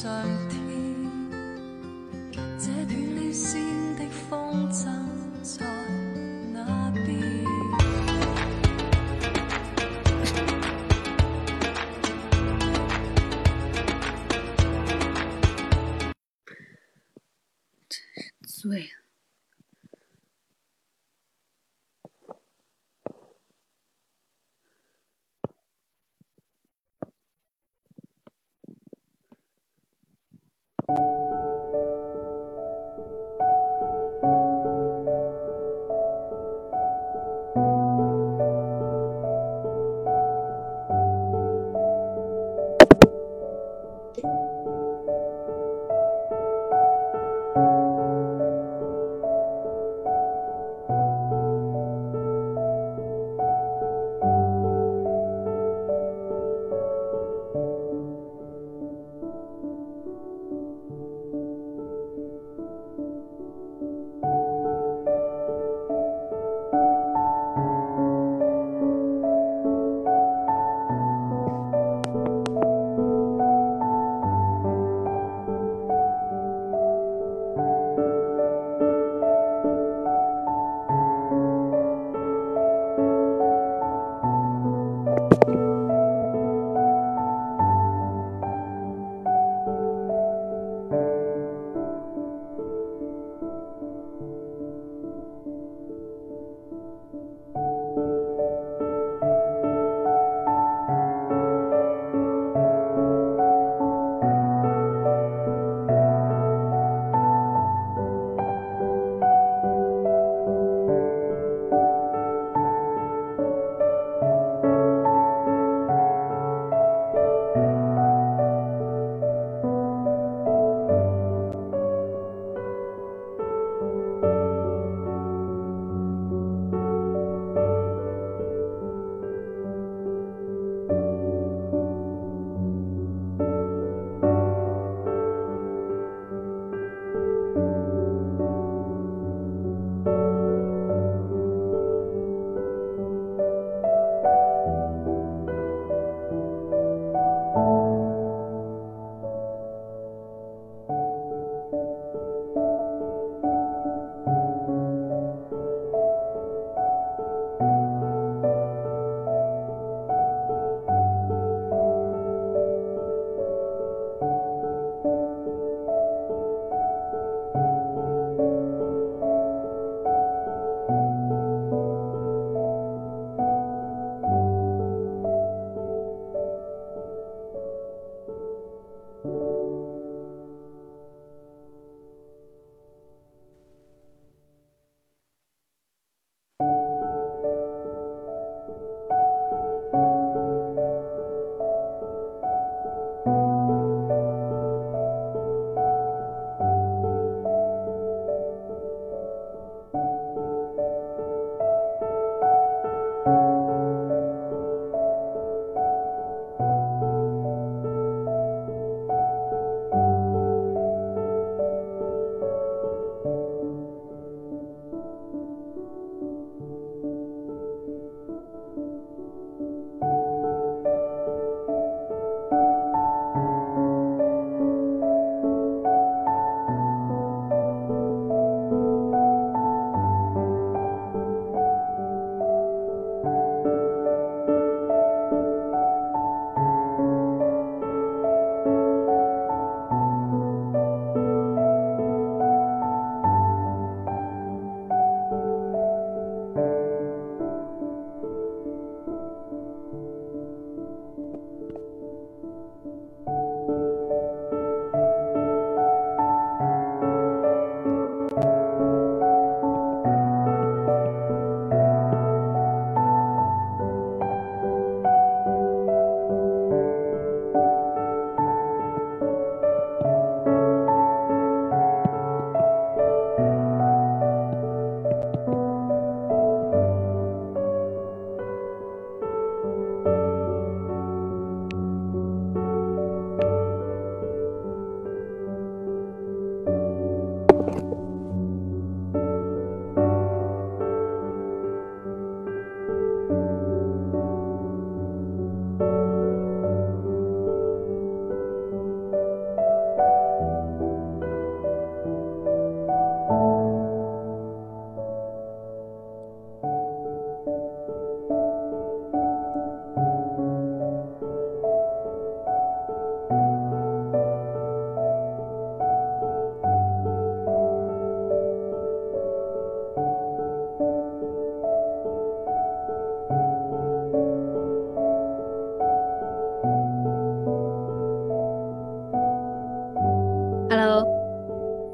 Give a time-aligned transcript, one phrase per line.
[0.00, 0.47] 上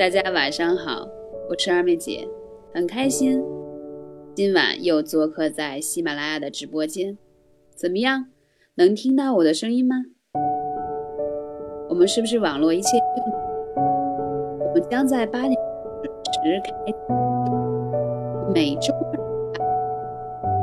[0.05, 1.09] 大家晚上好，
[1.49, 2.29] 我是二妹姐，
[2.75, 3.43] 很开心
[4.35, 7.17] 今晚又做客在喜马拉雅的直播间。
[7.75, 8.27] 怎么样，
[8.75, 9.97] 能听到我的声音吗？
[11.89, 12.99] 我们是不是网络一切？
[13.79, 15.55] 我们将在八点
[16.03, 16.71] 准时开，
[18.53, 19.19] 每周二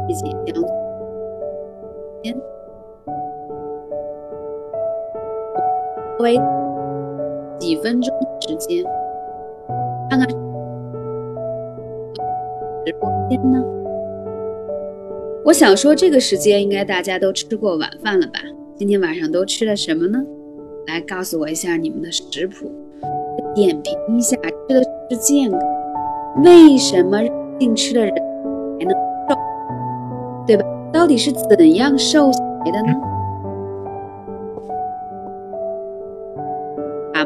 [0.07, 0.63] 一起将
[2.21, 2.39] 间
[6.19, 6.39] 为
[7.57, 8.85] 几分钟时间。
[15.61, 18.39] 想说，这个时间应该大家都吃过晚饭了吧？
[18.75, 20.17] 今天晚上都吃了什么呢？
[20.87, 22.71] 来告诉我一下你们的食谱，
[23.53, 25.59] 点评一下吃的是健康，
[26.43, 27.19] 为什么
[27.59, 28.11] 定吃的人
[28.79, 28.97] 还能
[29.29, 29.35] 瘦，
[30.47, 30.65] 对吧？
[30.91, 32.93] 到底是怎样瘦下来的呢？
[37.13, 37.21] 啊，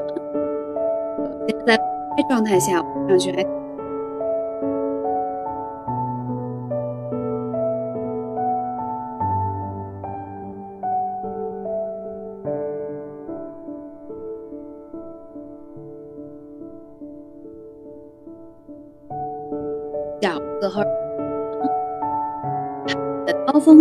[1.47, 1.79] 现在。
[2.27, 3.43] 状态下看，上去还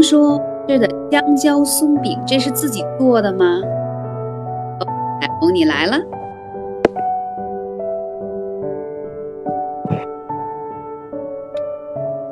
[0.04, 3.60] 说：“吃的香蕉松饼，这是自己做的吗？”
[4.78, 4.86] 哦
[5.20, 5.98] 彩虹，你来了。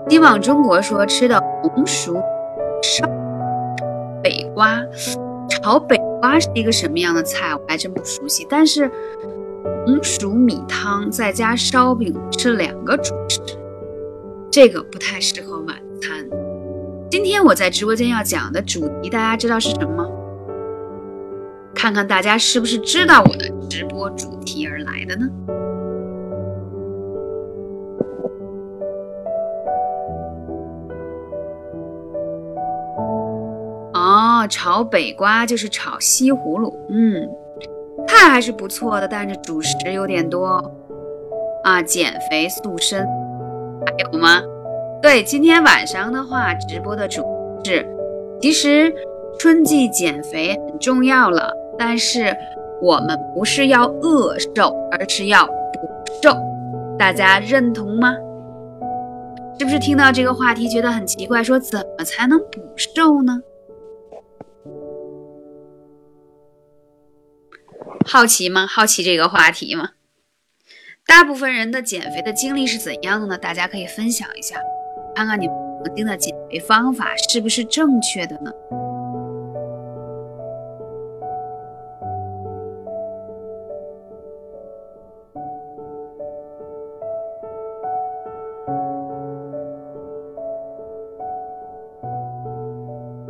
[0.09, 2.15] 希望中国说吃的红薯
[2.83, 3.09] 烧
[4.23, 4.79] 北瓜，
[5.49, 7.55] 炒北瓜是一个什么样的菜？
[7.55, 8.47] 我还真不熟悉。
[8.51, 8.91] 但是
[9.87, 13.41] 红薯米汤再加烧饼是两个主食，
[14.51, 15.62] 这个不太适合晚餐。
[17.13, 20.09] 今天我在直播间要讲的主题，大家知道是什么吗？
[21.75, 25.29] 看看大家是不是知道我的直播主题而来的呢？
[33.93, 37.29] 哦炒北瓜就是炒西葫芦，嗯，
[38.09, 40.47] 菜还是不错的，但是主食有点多
[41.63, 41.83] 啊。
[41.83, 43.07] 减肥塑身
[43.85, 44.41] 还有吗？
[45.03, 47.25] 对，今天晚上的话，直播的主
[47.65, 47.85] 是，
[48.41, 48.95] 其实
[49.37, 52.33] 春季减肥很重要了，但是
[52.81, 55.53] 我们不是要饿瘦，而是要补
[56.23, 56.33] 瘦，
[56.97, 58.15] 大家认同吗？
[59.59, 61.43] 是不是听到这个话题觉得很奇怪？
[61.43, 63.41] 说怎么才能补瘦呢？
[68.07, 68.69] 好奇吗？
[68.69, 69.91] 好奇这个话题吗？
[71.09, 73.37] 大部分人的减肥的经历是怎样的呢？
[73.37, 74.57] 大家可以分享一下，
[75.15, 78.51] 看看你们曾经的减肥方法是不是正确的呢？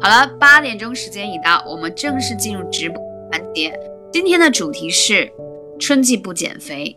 [0.00, 3.72] 好了，八点钟时间已到，我们正式进入直播环节。
[4.12, 5.30] 今天的主题是
[5.78, 6.96] 春季不减肥，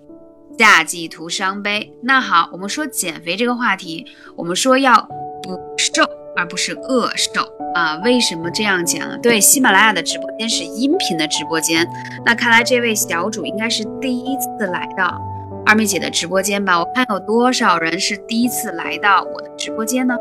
[0.57, 1.91] 夏季徒伤悲。
[2.01, 5.01] 那好，我们说减肥这个话题，我们说要
[5.43, 6.03] 补瘦
[6.35, 7.41] 而不是饿瘦
[7.73, 7.95] 啊？
[8.03, 9.19] 为什么这样讲？
[9.21, 11.87] 对，喜马拉雅的直播间是音频的直播间，
[12.25, 15.21] 那看来这位小主应该是第一次来到
[15.65, 16.79] 二妹姐的直播间吧？
[16.79, 20.15] 我看有多少人是第一次来到我的直播间呢？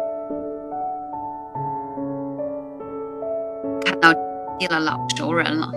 [3.85, 4.13] 看到
[4.59, 5.69] 见了老熟人了。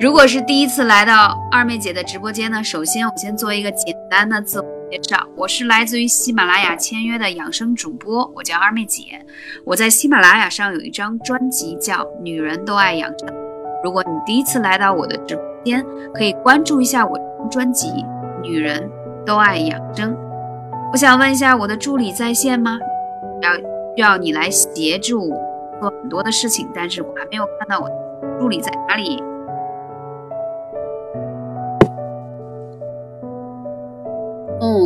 [0.00, 9.02] 如果是第一次来到二妹姐的直播间呢，首先我先做一个简单的自我介绍，我是来自于喜马拉雅签约的养生主播，我叫二妹姐。
[9.64, 13.28] 我在喜马拉雅上有一张专辑叫《女人都爱养生》，
[13.82, 17.18] 如果你第一次来到我的直播间，可以关注一下我
[17.50, 17.88] 专辑
[18.40, 18.88] 《女人
[19.26, 20.14] 都爱养生》。
[20.92, 22.78] 我想问一下，我的助理在线吗？
[23.42, 23.62] 要需
[23.96, 25.28] 要你来协助
[25.80, 29.20] 做很多的事情，但是我还没有看到我的助理在哪里。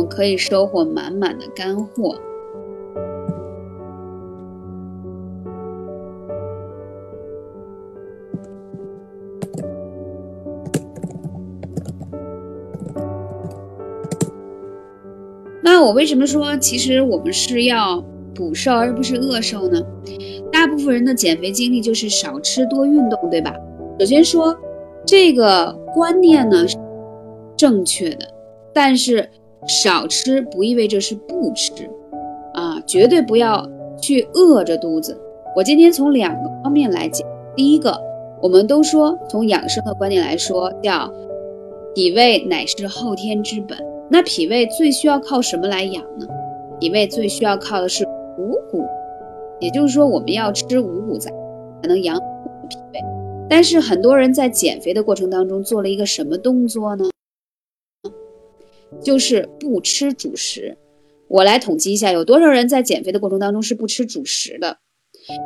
[0.05, 2.15] 可以收获满满的干货。
[15.65, 18.03] 那我为什么说，其实我们是要
[18.35, 19.81] 补瘦而不是饿瘦呢？
[20.51, 23.55] 大部分人的减肥经历就是少吃多运动，对吧？
[23.99, 24.55] 首先说
[25.05, 26.77] 这个观念呢是
[27.55, 28.27] 正确的，
[28.73, 29.29] 但是。
[29.67, 31.71] 少吃不意味着是不吃，
[32.53, 33.69] 啊，绝对不要
[34.01, 35.17] 去饿着肚子。
[35.55, 37.27] 我今天从两个方面来讲。
[37.55, 37.95] 第一个，
[38.41, 41.11] 我们都说从养生的观点来说，叫
[41.93, 43.77] 脾胃乃是后天之本。
[44.09, 46.25] 那脾胃最需要靠什么来养呢？
[46.79, 48.03] 脾胃最需要靠的是
[48.37, 48.83] 五谷，
[49.59, 51.29] 也就是说，我们要吃五谷杂
[51.81, 52.21] 才能养好
[52.67, 52.99] 脾胃。
[53.47, 57.05] 但是很多人在减肥的过程当中做了一个什么动作呢？
[59.01, 60.77] 就是不吃主食。
[61.27, 64.77] 我来统计一下，有多少人在减肥的过程当中是不吃主食的？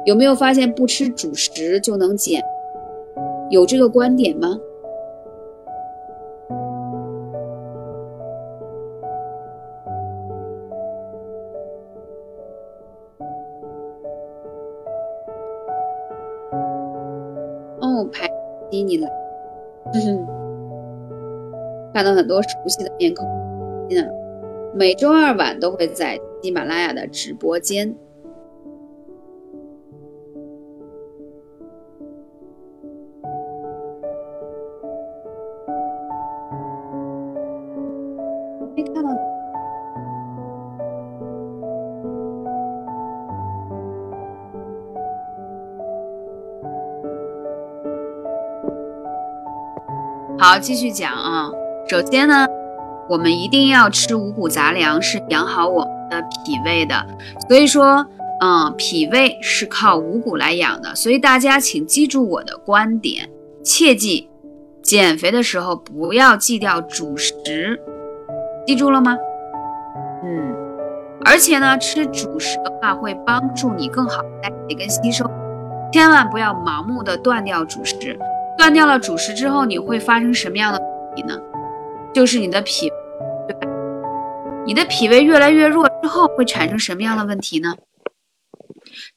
[0.05, 2.43] 有没有发现不吃主食就能减？
[3.49, 4.59] 有这个观点吗？
[21.97, 23.27] 看到很多熟悉的面孔。
[23.89, 24.07] 嗯，
[24.75, 27.95] 每周二晚都会在喜马拉雅的直播间。
[50.39, 51.36] 好，继续讲啊。
[51.89, 52.45] 首先呢，
[53.07, 57.05] 我们一定要吃五谷杂粮，是养好我们的脾胃的。
[57.47, 58.05] 所以说，
[58.41, 60.93] 嗯，脾胃是靠五谷来养的。
[60.95, 63.29] 所以大家请记住我的观点，
[63.63, 64.29] 切记，
[64.81, 67.79] 减肥的时候不要忌掉主食，
[68.65, 69.15] 记住了吗？
[70.25, 70.53] 嗯，
[71.23, 75.25] 而且呢，吃主食的话会帮助你更好的代谢跟吸收，
[75.93, 78.19] 千万不要盲目的断掉主食。
[78.57, 81.39] 断掉了主食之后，你会发生什么样的问题呢？
[82.13, 82.89] 就是你的脾，
[83.47, 83.69] 对？
[84.65, 87.75] 你的脾胃越来越弱之后，会产生什么样的问题呢？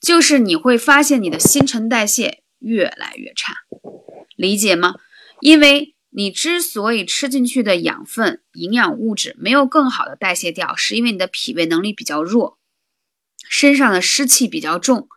[0.01, 3.55] 就是你会发现你的新陈代谢越来越差，
[4.37, 4.97] 理解吗？
[5.41, 12.59] 因为你之所以吃进去的养分、营养物质没有更好的代谢掉，是因为你的脾胃能力比较弱，
[13.49, 15.09] 身上的湿气比较重。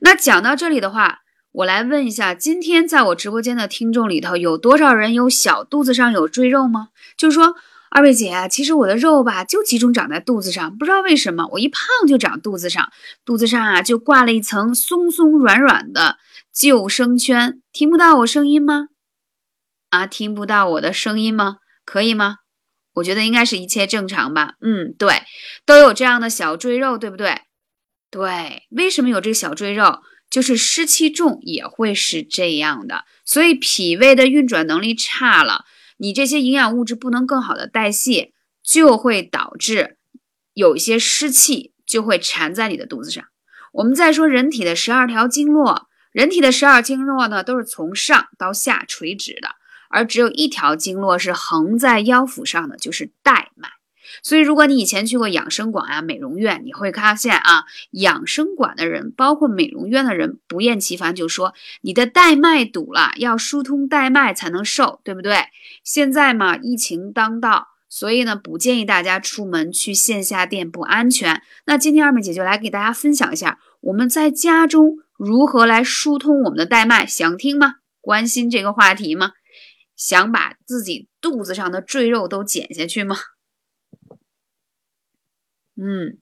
[0.00, 1.20] 那讲到这里的话。
[1.52, 6.90] 我来问一下，今天在我直播间的听众里头，有多少人有小肚子上有赘肉吗？
[7.20, 7.54] 就是说，
[7.90, 12.90] 二位姐，其实我的肉吧，就集中长在肚子上，不知道为什么，我一胖就长肚子上，
[13.26, 16.16] 肚子上啊就挂了一层松松软软的
[16.50, 17.60] 救生圈。
[17.72, 18.86] 听不到我声音吗？
[19.90, 21.58] 啊，听不到我的声音吗？
[21.84, 22.36] 可以吗？
[22.94, 24.54] 我觉得应该是一切正常吧。
[24.62, 25.24] 嗯，对，
[25.66, 27.42] 都有这样的小赘肉，对不对？
[28.10, 29.98] 对，为什么有这个小赘肉？
[30.30, 35.66] 就是湿气重也会是这样的，所以脾胃的运转能力差了，
[36.02, 39.98] 你这些营养物质不能更好的代谢，就会导致
[40.54, 43.22] 有一些湿气就会缠在你的肚子上。
[43.74, 49.50] 我们再说人体的十二条经络，人体的十二经络呢都是从上到下垂直的，
[49.90, 53.68] 而只有一条经络是横在腰腹上的，就是带脉。
[54.22, 65.36] 所以，如果你以前去过养生馆啊、美容院，你会发现啊，养生馆的人，包括美容院的人，不厌其烦就说你的带脉堵了，要疏通带脉才能瘦，对不对？
[65.84, 71.42] 现在嘛，疫情当道，所以呢，不建议大家出门去线下店，不安全。
[71.66, 77.76] 那今天二妹姐就来给大家分享一下，我们在家中如何来疏通我们的带脉，想听吗？
[78.00, 79.32] 关心这个话题吗？
[79.96, 83.16] 想把自己肚子上的赘肉都减下去吗？
[85.80, 86.18] 嗯，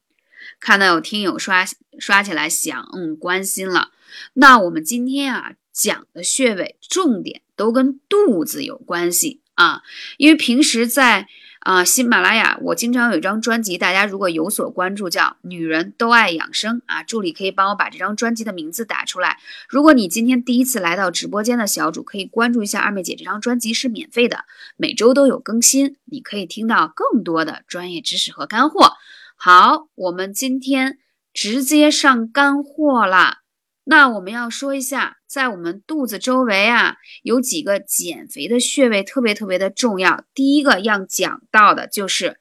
[0.61, 1.67] 看到有听友刷
[1.99, 3.91] 刷起来想，嗯，关心了。
[4.35, 9.83] 那我们今天啊讲的穴位重点都跟肚子有关系啊，
[10.17, 11.27] 因为平时在
[11.61, 19.39] 啊喜马拉雅，我经常有一张专辑，大家如果有所关注，叫《女人都爱养生》啊，助理可以帮我把这张专辑的名字打出来。
[19.69, 24.45] 如果你今天第一次来到直播间的小主，可以关注一下二妹姐，这张专辑是免费的，
[24.77, 28.95] 每周都有更新，你可以听到更多的专业知识和干货。
[29.41, 30.99] 好，我们今天
[31.33, 33.39] 直接上干货啦。
[33.85, 40.25] 那我们要说一下，在我们肚子周围啊，有几个减肥的穴位特别特别的重要。
[40.35, 42.41] 第一个要讲到的就是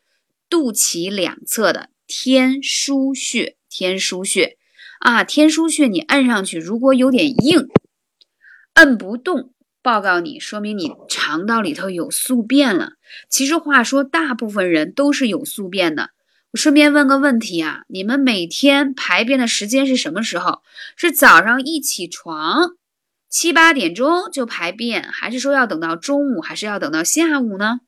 [0.49, 3.57] 肚脐两侧的天枢穴。
[3.69, 4.57] 天枢穴
[4.99, 7.67] 啊，天枢穴你按上去，如果有点硬，
[8.73, 12.93] 摁不动，报告你，说明你肠道里头有宿便了。
[13.29, 16.09] 其实话说，大部分人都是有宿便的。
[16.51, 20.61] 我顺便问个问题啊，你们每天排便的时间是什么时候？
[20.95, 22.77] 是早上一起床
[23.29, 27.81] 七八点钟就排便，还是说要等到中午，还是要等到下午呢？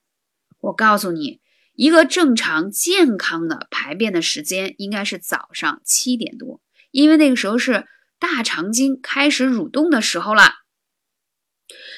[0.59, 1.39] 我告诉你，
[1.73, 6.59] 一个正常健康的排便的时间应该是早上七点多，
[6.91, 7.85] 因为那个时候是
[8.19, 10.51] 大肠经开始蠕动的时候了，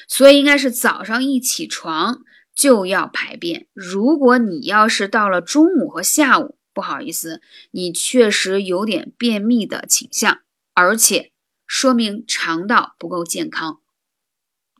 [0.06, 2.20] 所以应该是早上一起床
[2.54, 3.66] 就要排便。
[3.72, 7.40] 如果你要是到了中午和下午，不好意思，
[7.70, 10.40] 你确实有点便秘的倾向，
[10.74, 11.32] 而且
[11.66, 13.80] 说明肠道不够健康，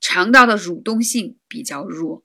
[0.00, 2.24] 肠道的蠕动性比较弱。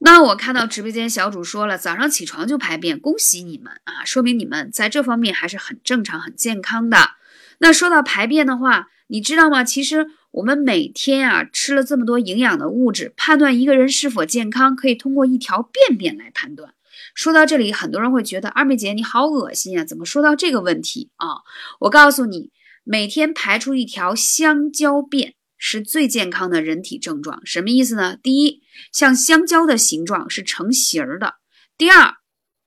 [0.00, 7.12] 那我看到直播间小主说了，早上起床就排便，恭喜你们啊，说明你们在这方面还是很正常、很健康的。
[7.58, 9.62] 那说到排便的话，你知道吗？
[9.62, 16.74] 其实我们每天啊吃了这么多营养的物质，判断一个人是否健康，可以通过一条便便来判断。
[17.14, 21.42] 说到这里，很多人会觉得二妹姐你好恶心啊，怎么说到这个问题啊？
[21.80, 22.50] 我告诉你，
[22.82, 25.34] 每天排出一条香蕉便。
[25.64, 28.16] 是最健康的人体症状，什么意思呢？
[28.20, 31.34] 第一，像香蕉的形状是成型儿的；
[31.78, 32.16] 第二，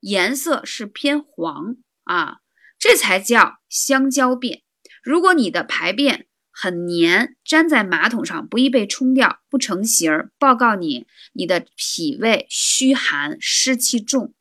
[0.00, 2.38] 颜色是偏黄啊，
[2.78, 4.62] 这才叫香蕉便。
[5.02, 6.26] 如果你的排便
[6.58, 14.32] 很黏，粘在马桶上不易被冲掉，不成形儿，报告你，你的脾胃虚寒，湿气重。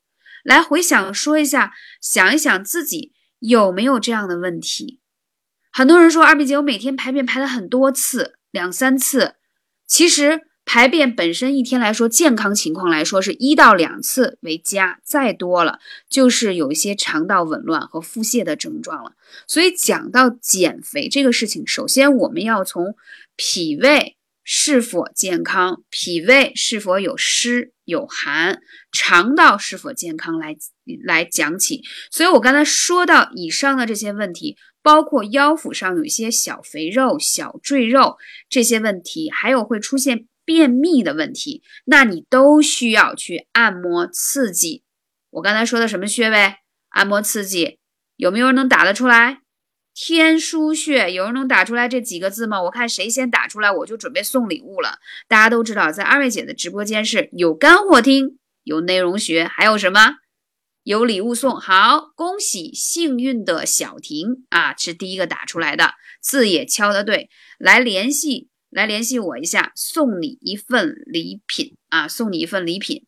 [0.42, 5.02] 来回想说一下，想一想自己有没有这样的问题。
[5.74, 8.38] 很多人说二妹姐，我每天排便排了很多次。
[8.50, 9.36] 两三次，
[9.86, 19.14] 其实排便本身一天来说，健康情况来说是一到两次为佳，再多了就是有一些肠道紊乱和腹泻的症状了。
[19.48, 22.96] 所以讲到减肥这个事情，首先我们要从
[23.36, 28.60] 脾胃是否健康、脾胃是否有湿有寒、
[28.92, 30.58] 肠道是否健康来
[31.06, 31.84] 来讲起。
[32.12, 34.58] 所以我刚才说到以上的这些问题。
[34.86, 44.84] 包括腰腹上有一些小肥肉、小赘肉这些问题，还有会出现便秘的问题，那你都需要去按摩刺激。
[45.32, 46.56] 我刚才说的什么穴位？
[46.90, 47.80] 按摩刺激，
[48.16, 49.42] 有没有人能打得出来？
[49.94, 52.62] 天枢穴，有人能打出来这几个字吗？
[52.64, 55.00] 我看谁先打出来，我就准备送礼物了。
[55.28, 60.18] 大家都知道，在二位姐的直播间是有干货听，有内容学，还有什么？
[60.84, 73.06] 有礼物送，好，恭喜幸运的小婷啊，是第一个打出来的，字也敲得对，来联系，来联系我一下，送你一份礼品啊，送你一份礼品，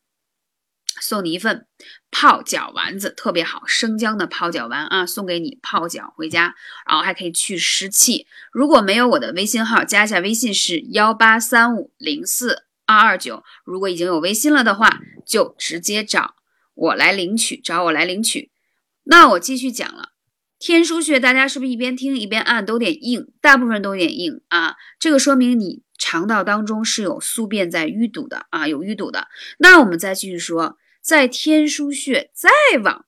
[1.01, 1.67] 送你一份
[2.10, 6.56] 泡脚丸子，特别好，生姜的泡脚丸啊，送给你泡脚回家，
[6.88, 8.27] 然后还可以去湿气。
[8.53, 16.36] 如果没有我的微信号，加一下微信是幺八三五零四二二九，如果已经有微信了的话，就直接找。
[16.75, 18.51] 我来领取，找我来领取。
[19.03, 20.13] 那我继续讲了，
[20.59, 23.27] 天枢穴，大家是不是一边听一边按都有点硬？
[23.41, 29.27] 大部分都有点硬啊，这个说明你肠道当中是有宿便在淤堵的啊，有淤堵的。
[29.59, 32.49] 那我们再继续说，在天枢穴再
[32.83, 33.05] 往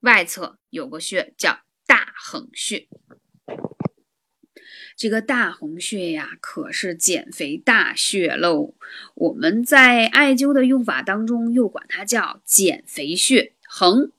[0.00, 2.88] 外侧有个穴叫大横穴。
[4.96, 8.74] 这个大横穴呀，可是减肥大穴喽。
[9.14, 13.54] 我们在艾灸的用法当中，又管它叫减肥穴。
[13.66, 14.12] 横，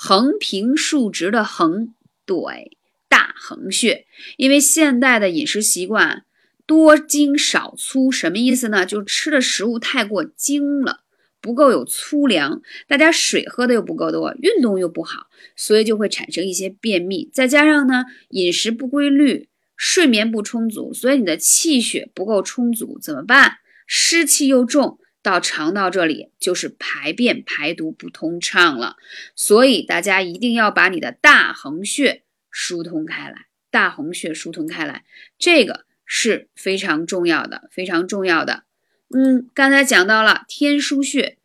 [0.00, 1.92] 横平竖直的横，
[2.24, 4.06] 对，大横穴。
[4.36, 6.24] 因为现代的饮食习惯
[6.66, 8.86] 多精少粗，什么意思呢？
[8.86, 11.00] 就吃的食物太过精了，
[11.40, 17.28] 不够有粗粮，大家水喝的又不够多，运动又不好，所以就会产生一些便秘。
[17.32, 19.48] 再加上呢，饮食不规律。
[19.76, 23.58] 睡眠不充足，所以你的气血不够充足，怎么办？
[23.86, 28.96] 湿气又重，到肠道这里就是排便排毒不通畅了。
[29.34, 35.04] 所以大家一定要把你的大横穴疏通开来，大横穴疏通开来，
[35.38, 38.64] 这个是非常重要的，非常重要的。
[39.14, 41.38] 嗯，刚才讲到了天枢穴，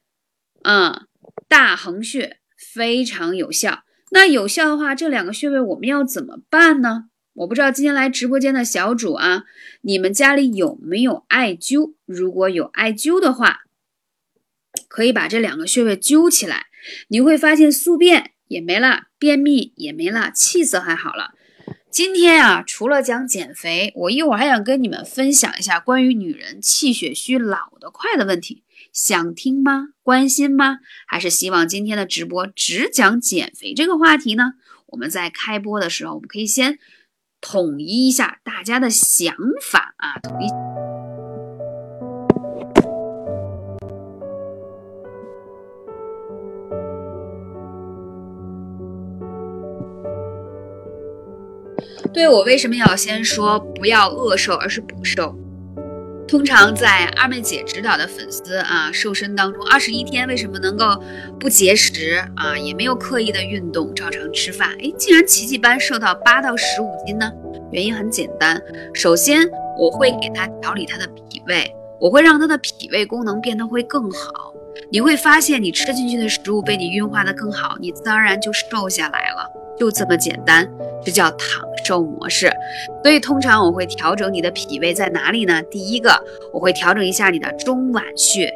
[0.64, 1.08] 嗯，
[1.48, 3.84] 大横穴非常有效。
[4.12, 7.10] 那有效的话，这两个穴位我们要怎么办呢？
[7.36, 9.46] 我不知道今天来直播间的小主啊，
[9.82, 11.94] 你们家里有没有艾灸？
[12.06, 13.62] 如果有艾灸的话，
[14.88, 16.68] 可以把这两个穴位灸起来，
[17.08, 21.34] 你会发现宿便也没了，便秘也没了，气色还好了。
[21.90, 29.90] 今天啊，除了讲减肥，我一会儿还想跟你们分享一下关于女人气血虚、老得快的问题，想听吗？
[30.04, 30.78] 关心吗？
[31.08, 34.54] 还是希望今天的直播只讲减肥这个话题呢？
[34.88, 36.78] 我们在开播的时候，我们可以先。
[37.46, 40.18] 统一一下大家的想法啊！
[40.24, 40.48] 统一。
[52.14, 55.36] 对我为什么要先说不要饿瘦，而是补瘦？
[56.34, 61.00] 通常在二妹姐指导的粉丝啊，瘦身当中，二十一天为什么能够
[61.40, 67.32] 不节食啊，也没有刻意的运动，照常吃饭，哎，竟然奇迹般瘦到八到十五斤呢？
[67.72, 68.60] 原因很简单，
[68.96, 74.52] 首先我会给他调理他的脾胃，我会让他的脾胃功能变得会更好。
[74.92, 80.70] 你会发现，你吃进去的食物被你运化的更好，你自然而然就瘦下来了，就这么简单。
[81.06, 82.50] 这叫躺瘦模式。
[83.04, 85.62] 所以通常我会调整你的脾胃在哪里呢？
[85.64, 86.12] 第一个，
[86.54, 88.50] 我会调整一下你的中脘穴。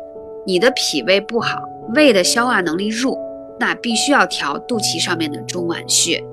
[0.45, 1.61] 你的脾胃不好，
[1.93, 3.19] 胃的消化能力弱，
[3.59, 6.23] 那必须要调肚脐上面的中脘穴。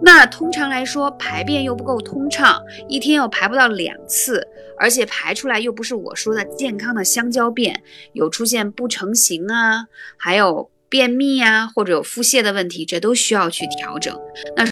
[0.00, 4.46] 那通常来说，排便又不够通畅，一天又排不到两次，
[4.78, 14.16] 而且排出来又不是我说的健康的香蕉便，有出现不成形啊，还有便秘啊，或者有腹泻的问题，这都需要去调整。
[14.56, 14.64] 那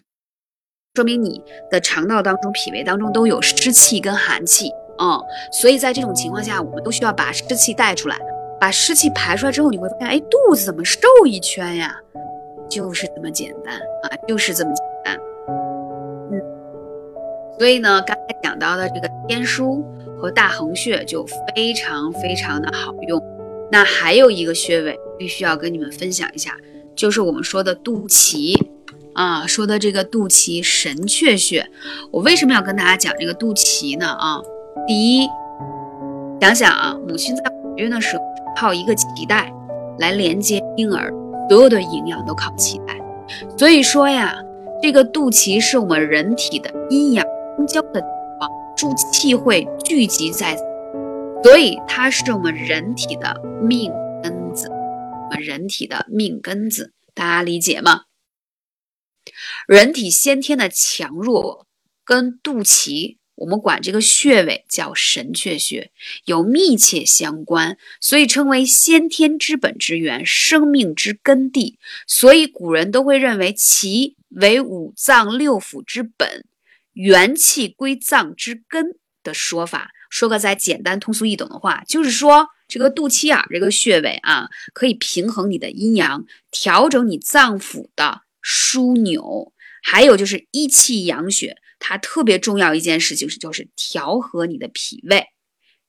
[0.94, 5.20] 说明你的肠道当中、脾胃当中都有湿气跟寒气，嗯，
[5.52, 8.16] 所以在这种情况下，我们都需要把湿气带出来，
[8.60, 11.96] 把湿气排出来之后，你会发现，哎，肚子怎么瘦一圈呀？
[12.70, 15.18] 就是这么简单啊，就是这么简单。
[16.32, 16.40] 嗯，
[17.58, 19.84] 所以呢，刚才讲到的这个天枢
[20.16, 23.22] 和大横穴就非常非常的好用。
[23.70, 26.56] 那还有一个穴位必须要跟你们分享一下，
[26.94, 28.54] 就是我们说的肚脐
[29.14, 31.68] 啊，说的这个肚脐神阙穴。
[32.10, 34.06] 我为什么要跟大家讲这个肚脐呢？
[34.06, 34.40] 啊，
[34.86, 35.28] 第一，
[36.40, 38.22] 想想啊，母亲在怀孕的时候
[38.56, 39.52] 靠一个脐带
[39.98, 41.12] 来连接婴儿。
[41.46, 42.98] 所有的营养都靠脐带，
[43.58, 44.34] 所以说呀，
[44.80, 47.22] 这个肚脐是我们人体的阴阳
[47.68, 48.06] 交的地
[48.40, 50.56] 方，助气会聚集在，
[51.42, 54.70] 所以它是我们人体的命根子，
[55.34, 58.04] 人体的命根子，大家理解吗？
[59.66, 61.66] 人体先天的强弱
[62.04, 63.16] 跟肚脐。
[63.36, 65.90] 我们管这个穴位叫神阙穴，
[66.24, 71.76] 有密切相关，所以称为先天之本之源，生命之根地。
[72.06, 76.44] 所以古人都会认为其为五脏六腑之本，
[76.92, 79.90] 元气归脏之根的说法。
[80.08, 91.56] 说个再简单通俗易懂的话，就是说这个肚脐眼这个穴位啊，可以平衡你的阴阳，调整你脏腑的枢纽，还有就是益气养血。
[91.78, 95.26] 它特别重要一件事情是，就是调和你的脾胃，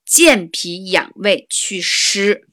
[0.06, 2.48] 健脾养胃祛湿。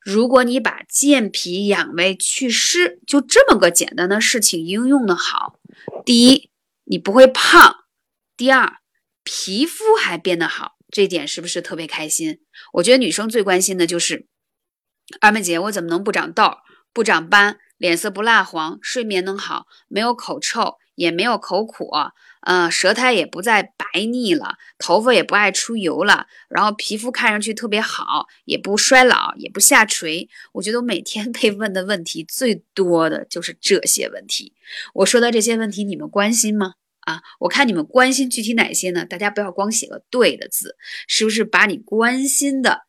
[0.00, 5.60] 如果你把健脾养胃祛湿就这么个简单的事情应用的好，
[6.04, 6.50] 第一，
[6.84, 7.84] 你不会胖；
[8.36, 8.78] 第二，
[9.22, 12.38] 皮肤还变得好，这点是不是特别开心？
[12.74, 14.28] 我觉得女生最关心的就是
[15.20, 16.58] 二妹姐，我怎么能不长痘、
[16.92, 20.76] 不长斑、脸色不蜡黄、睡眠能好、没有口臭？
[20.94, 21.88] 也没有口苦，
[22.42, 30.28] 呃，舌苔也不再白腻了，头发也不爱出油了，然后皮肤看上去特别好，也不衰老，也不下垂。
[30.52, 34.52] 我觉得我每天 被问的问题最多的就是这些问题。
[34.92, 36.74] 我说的这些问题，你们关心吗？
[37.02, 39.04] 啊，我看你们关心具体哪些呢？
[39.04, 42.82] 大家不要光写个对的字，是不是把你关心的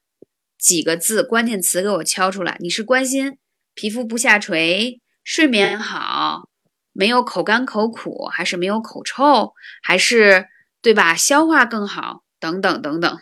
[0.58, 2.58] 几个字关键词给我敲出来？
[2.60, 3.38] 你是关心
[3.74, 6.50] 皮肤不下垂，睡眠好？
[6.92, 10.48] 没有口干口苦，还是没有口臭，还是
[10.82, 11.16] 对吧？
[11.16, 13.20] 消化更好，等等等等。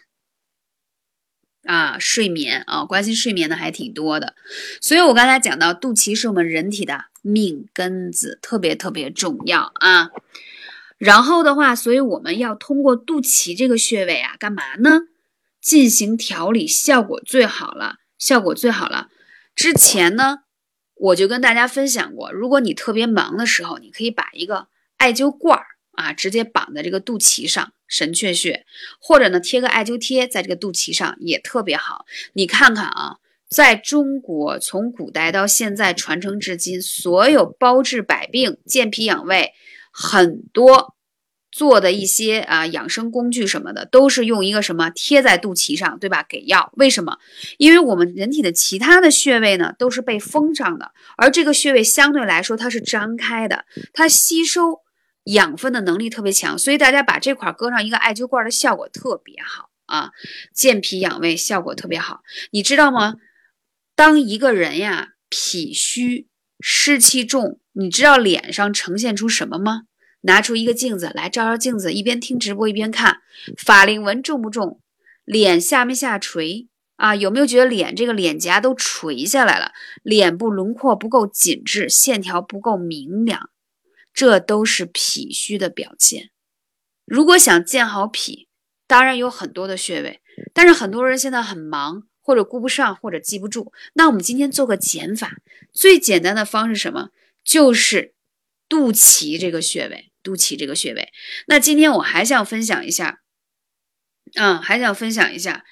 [1.63, 4.35] 啊，睡眠啊，关心睡眠的还挺多的。
[4.81, 10.09] 所以我刚才讲到，肚脐是我们人体的命根子，特别特别重要啊。
[11.01, 14.99] 然后的话，所以我们要通过肚脐这个穴位啊，干嘛呢？
[15.59, 19.07] 进行调理，效果最好了，效果最好了。
[19.55, 20.43] 之前呢？
[20.93, 28.63] 我就跟大家分享过，如果你特别忙的时候，你可以把一个艾灸罐儿啊，直接绑在这个肚脐上，神阙穴，
[28.99, 32.05] 或者呢贴个艾灸贴在这个肚脐上也特别好。
[32.33, 33.15] 你看看啊，
[33.49, 39.53] 在中国从古代到现在传承至今，所有包治百病、健脾养胃
[39.91, 40.95] 很多。
[41.53, 46.25] 做的一些啊养生工具什么的，都是用一个什么贴在肚脐上，对吧？
[46.29, 47.17] 给药，为什么？
[47.57, 54.79] 因为我们人体的其他的穴位呢，都是被封上的，而这个穴位相对来说它是张开的，它吸收
[55.25, 60.11] 养分的能力特别强，所以大家把这块搁上一个艾灸罐的效果特别好啊，
[60.53, 62.21] 健脾养胃效果特别好。
[62.51, 63.15] 你知道吗？
[63.93, 66.29] 当一个人呀脾虚
[66.61, 69.83] 湿气重，你知道脸上呈现出什么吗？
[70.21, 73.17] 拿出一个镜子来照照镜子，一边听直播一边看，
[73.57, 74.79] 法令纹重不重？
[75.25, 77.15] 脸下没下垂啊？
[77.15, 79.71] 有没有觉得脸这个脸颊都垂下来了？
[80.03, 83.49] 脸部轮廓不够紧致，线条不够明亮，
[84.13, 86.29] 这都是脾虚的表现。
[87.05, 88.47] 如果想健好脾，
[88.85, 90.21] 当然有很多的穴位，
[90.53, 93.73] 但是很多人现在很忙，或者顾不上，或者记不住。
[93.93, 95.37] 那我们今天做个减法，
[95.73, 97.09] 最简单的方式什么？
[97.43, 98.13] 就是
[98.69, 100.07] 肚脐这个穴位。
[100.23, 101.11] 肚脐这个穴位，
[101.47, 103.21] 那今天我还想分享一下，
[104.35, 105.65] 嗯，还想分享一下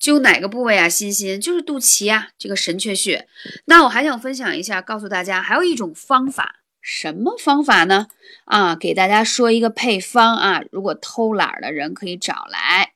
[0.00, 0.88] 灸哪个部位啊？
[0.88, 3.26] 欣欣就是肚脐啊，这个神阙穴。
[3.64, 8.06] 那我还想分享一下，告诉大家还有一种方法，什么方法呢？
[8.44, 12.92] 啊，给大家说一个配方啊，如果偷懒的人可以找来，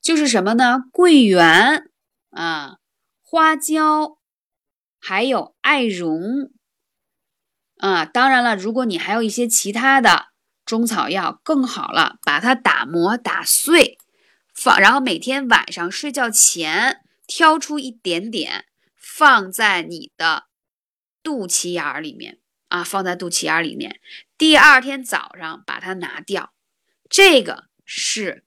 [0.00, 0.84] 就是什么呢？
[0.92, 1.90] 桂圆
[2.38, 2.78] 啊，
[3.20, 4.18] 花椒，
[5.00, 6.52] 还有艾绒
[7.78, 8.04] 啊。
[8.04, 10.28] 当然了，如果你还有一些其他的
[10.64, 13.98] 中草药更好了，把它打磨打碎。
[14.54, 20.44] 放，然后每天晚上睡觉前挑出一点点，放在你的
[21.20, 23.98] 肚脐眼儿里面啊，放在肚脐眼儿里面。
[24.36, 26.52] 第二天早上把它拿掉。
[27.10, 28.44] 这个是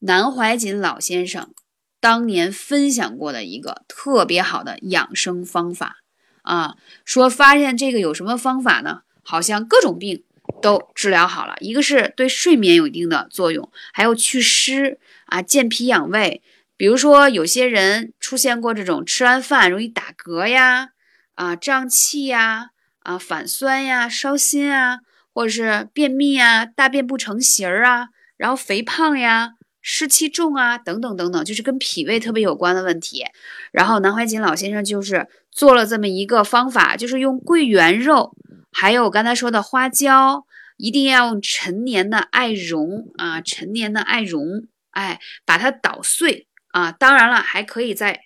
[0.00, 1.54] 南怀瑾老先生
[2.00, 5.98] 当年分享过的一个特别好的养生方法
[6.42, 6.74] 啊。
[7.04, 9.02] 说发现这个有什么方法呢？
[9.22, 10.24] 好像各种病。
[10.60, 16.42] 都治疗好了，一个是对睡眠有一定的作用，还有祛湿啊、健脾养胃。
[16.76, 20.88] 比如说，有些人出现过这种吃完饭容易打嗝呀、
[21.36, 22.70] 啊胀气呀、
[23.04, 24.98] 啊反酸呀、烧心啊，
[25.32, 33.24] 或者是便秘呀、大便不成形儿啊，然后肥胖呀、湿气重啊等等等等，就是跟脾胃特别有关的问题。
[33.72, 38.36] 然后南怀瑾老先生就是做了这么一个方法，就是用桂圆肉。
[38.72, 40.44] 还有我刚才说的花椒，
[40.76, 46.92] 一定要用陈年的艾绒啊，陈年的艾绒，哎，把它捣碎啊。
[46.92, 48.20] 当然了，还可以再，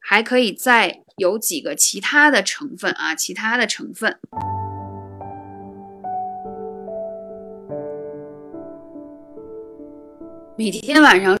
[0.00, 4.18] 还可以再有几个其他的成分啊，其他的成分。
[10.56, 11.36] 每天晚上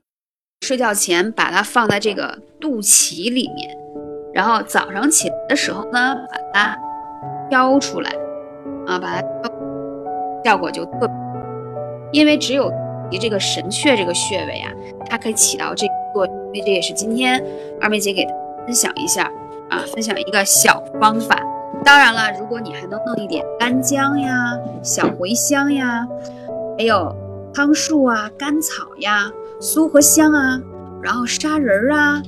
[0.62, 3.76] 睡觉前把它放在这个肚脐里面，
[4.32, 6.16] 然后早上起来的时候呢，
[6.52, 6.76] 把它
[7.48, 8.10] 挑出来。
[8.86, 9.50] 啊，把它挑
[10.44, 11.08] 效果就特，
[12.12, 12.70] 因为只有
[13.10, 14.70] 你这个神阙这个穴位啊，
[15.08, 16.34] 它可以起到这个作用。
[16.46, 17.42] 所以这也是今天
[17.80, 19.30] 二妹姐给大家分享一下
[19.70, 21.40] 啊，分享一个小方法。
[21.84, 26.06] 当然了，如果你还能弄一点干姜呀、小茴香呀，
[26.76, 27.14] 还有
[27.54, 30.60] 汤树啊、甘草呀、苏合香啊，
[31.00, 32.22] 然后砂仁儿啊，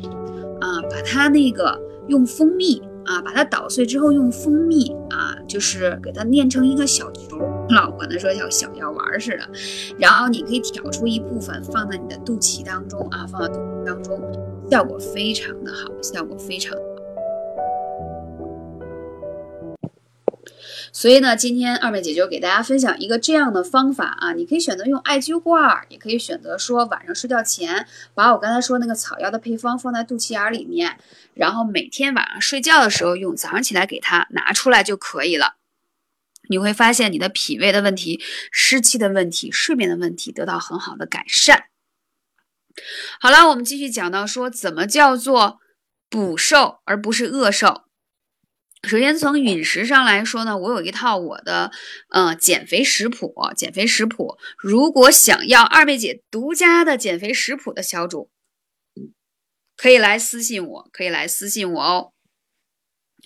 [0.60, 2.80] 啊，把它那个用蜂蜜。
[3.08, 9.48] 啊，把它捣碎之后用蜂蜜啊，就是给它捏成一个小球，老管它说像小药丸似的。
[9.96, 14.20] 然后你可以挑出一部分放在你的肚脐当中啊，放在肚脐当中，
[14.68, 16.76] 效果非常的好，效果非常。
[20.92, 30.98] 所以呢，今天二妹姐就给大家分享一个这样的方法啊，你可以选择用艾灸罐，也可以选择说晚上睡觉前把我刚才说那个草药的配方放在肚脐眼里面，
[31.34, 35.56] 然后每天晚上睡觉的时候用，早上起来给它拿出来就可以了。
[36.48, 38.20] 你会发现你的脾胃的问题、
[38.52, 41.64] 湿气的问题、睡眠的问题得到很好的改善。
[43.18, 45.58] 好了，我们继续讲到说怎么叫做
[46.08, 47.85] 补瘦而不是饿瘦。
[48.86, 51.72] 首先从饮食上来说呢，我有一套我的
[52.10, 54.38] 呃减肥食谱，减肥食谱。
[54.56, 58.30] 如果想要二妹姐独家的减肥食谱的小主，
[59.76, 62.12] 可以来私信我，可以来私信我哦。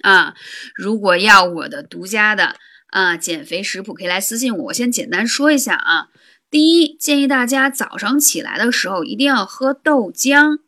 [0.03, 0.35] 啊，
[0.75, 4.65] 如果要我的独家的啊减肥食谱，可以来私信我。
[4.65, 6.09] 我先简单说一下啊，
[6.51, 10.61] 第一，建议大家早上起来的时候一定要喝豆浆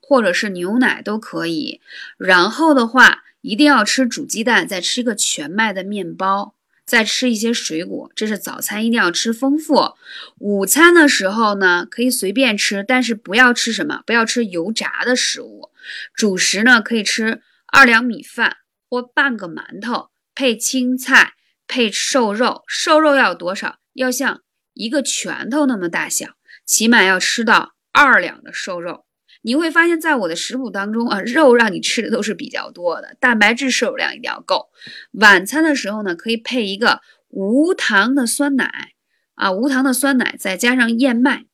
[0.00, 1.82] 或者是牛奶都可以，
[2.16, 3.24] 然后的话。
[3.40, 8.10] 一定要吃煮鸡蛋，再吃一个全麦的面包，再吃一些水果。
[8.14, 9.92] 这是早餐，一定要吃丰富。
[10.38, 15.70] 午餐的时候呢，可以随便吃，但是不要吃什么，不要吃油炸的食物。
[16.14, 21.34] 主食呢，可以吃二两米饭或半个馒头，配青菜，
[21.66, 22.64] 配瘦肉。
[22.66, 23.78] 瘦肉要多少？
[23.94, 24.42] 要像
[24.74, 29.04] 一个拳头那么大小，起码要吃到二两的瘦肉。
[29.42, 34.68] 你会发现在我的食谱当中啊，肉让你吃的都是比较多的，蛋白质摄入量一定要够。
[35.12, 38.92] 晚餐的时候呢，可以配一个无糖的酸奶
[39.34, 41.46] 啊，无糖的酸奶再加上燕麦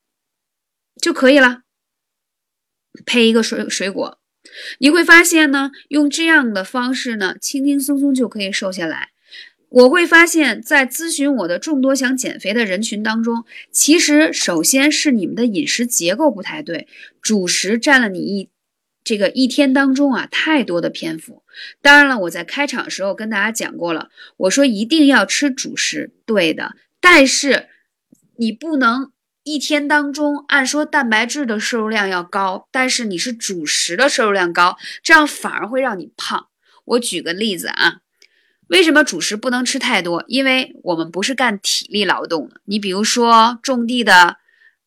[1.00, 1.62] 就可以了，
[3.04, 4.20] 配一个水水果。
[4.78, 9.13] 你会发现呢，用这样的方式呢，轻轻松松就可以瘦下来。
[9.74, 16.86] 我会发现，在咨询我的众多想减肥的人群当中，其实首先是你们的饮食结构不太对，
[17.20, 18.50] 主食占了你一
[19.02, 21.42] 这个一天当中啊太多的篇幅。
[21.82, 27.66] 当然了，我在开场的时候跟大家讲过了，我说一定要吃主食，对的，但是
[28.36, 29.10] 你不能
[29.42, 36.46] 一天当中按说蛋白质的摄入量要高，但是你是主食的摄入量高，这样反而会让你胖。
[36.84, 38.03] 我举个例子啊。
[38.74, 40.24] 为什么主食不能吃太多？
[40.26, 42.60] 因为我们不是干体力劳动的。
[42.64, 44.38] 你比如说种地的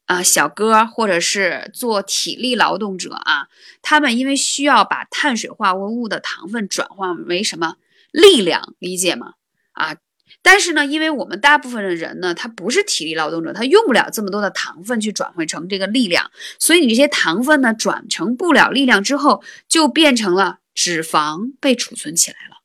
[0.08, 3.48] 啊小哥或者是做体力劳动者啊，
[3.82, 7.78] 他们因为需要把碳水化合物的糖分转化为什么
[8.12, 9.36] 力量，理解吗？
[9.72, 9.96] 啊。
[10.42, 22.57] 但是呢，因为我们大部分的人呢，他不是体力劳动者，他用不了这么多的糖分去转换成这个力量，所以你这些糖分呢，转成不了力量之后，就变成了脂肪被储存起来了。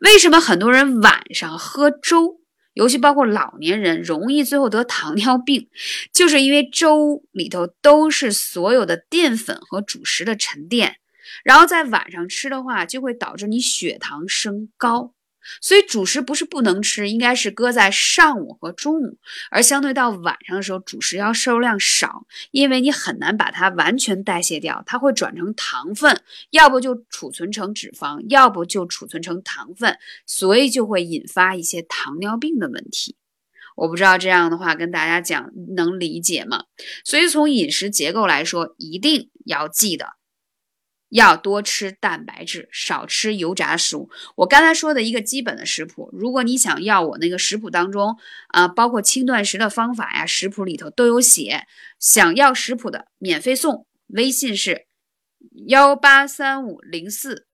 [0.00, 2.40] 为什么很多人晚上喝粥，
[2.74, 5.68] 尤其包括老年人，容易最后得糖尿病，
[6.12, 10.96] 就是因为粥里头都是所有的淀粉和主食的沉淀，
[11.44, 15.14] 然后在晚上吃的话，就会导致你血糖升高。
[15.60, 19.18] 所以主食不是不能吃，应该是搁在上午和中午，
[19.50, 33.16] 而相对到晚上的时候，主食要摄入量少，因为你很难把它完全代谢掉，它会转成糖分，要不就储存成脂肪，要不就储存成糖分，所以就会引发一些糖尿病的问题。
[33.76, 36.64] 我不知道这样的话跟大家讲能理解吗？
[37.04, 40.17] 所以从饮食结构来说，一定要记得。
[41.08, 44.10] 要多吃蛋白质，少吃油炸食物。
[44.36, 48.18] 我刚才说的一个基本的食谱，如果你想要我那个食谱当中
[48.48, 51.66] 啊，包括轻断食的方法呀，食谱里头都有写。
[51.98, 54.86] 想要食谱的，免费送，微信是
[55.66, 57.46] 幺八三五零四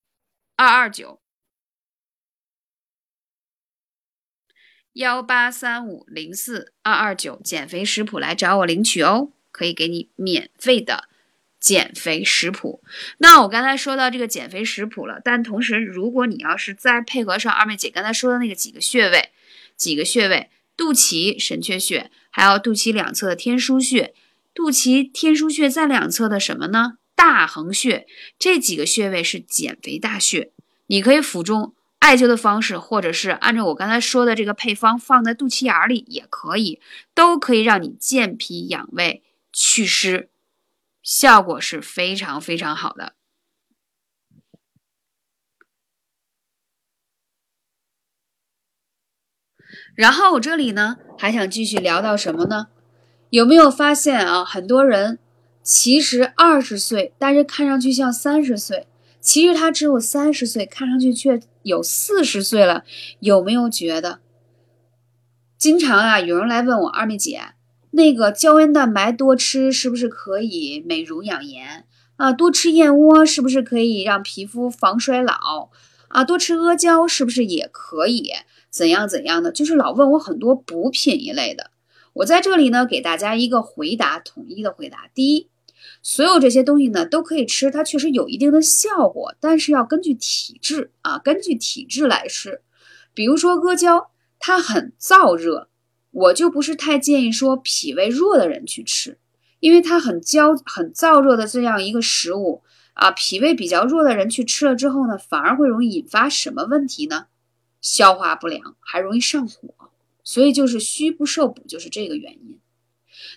[0.56, 1.20] 二二九，
[4.94, 11.08] 幺八三五零四二二九，减肥食谱来找我领取哦，可以给你免费的。
[11.64, 12.83] 减肥食谱，
[13.16, 19.31] 那我刚才说到这个减肥食谱了，但同时，如果你要是再配合上二妹姐刚才说的那个几个穴位，
[19.74, 24.12] 几个穴位，肚脐神阙穴，还有肚脐两侧的天枢穴，
[24.53, 26.98] 肚脐天枢穴在两侧的什么呢？
[27.14, 28.07] 大横穴，
[28.38, 30.50] 这几个穴位是减肥大穴，
[30.88, 36.79] 你可以辅助艾灸的方式，或者是按照我刚才说的这个配方放在肚脐眼里也可以，
[37.14, 40.29] 都可以让你健脾养胃、祛湿。
[41.04, 43.14] 效果是非常非常好的。
[49.94, 52.68] 然后我这里呢还想继续聊到什么呢？
[53.30, 54.44] 有没有发现啊？
[54.44, 55.18] 很多人
[55.62, 58.86] 其实二十岁，但是看上去像三十岁，
[59.20, 62.84] 其实他只有三十岁，看上去却有四十岁了。
[63.20, 64.20] 有没有觉得？
[65.58, 67.53] 经常啊，有人来问我二妹姐。
[67.94, 71.85] 那个胶原蛋白多吃是不是可以美容养颜
[72.16, 72.33] 啊？
[72.33, 75.70] 多吃燕窝是不是可以让皮肤防衰老
[76.09, 76.24] 啊？
[76.24, 78.33] 多吃阿胶是不是也可以？
[78.68, 79.52] 怎样怎样的？
[79.52, 81.70] 就是老问我很多补品一类的。
[82.14, 85.09] 我在这里呢，给大家一个回答，统一的回答。
[85.14, 85.49] 第一，
[86.03, 92.61] 所有这些东西呢都可以吃，它确实有一定的效果，但是要根据体质啊，根据体质来吃。
[93.14, 95.68] 比如说阿胶，它很燥热。
[96.14, 99.18] 我就不是太建议说脾胃弱的人去吃，
[99.58, 102.62] 因为它很焦、很燥热的这样一个食物
[102.92, 107.26] 啊，脾胃比较弱的人去吃了之后呢，反而会容易引发什么问题呢？
[107.80, 109.74] 消化不良，还容易上火，
[110.22, 112.60] 所以就是虚不受补，就是这个原因。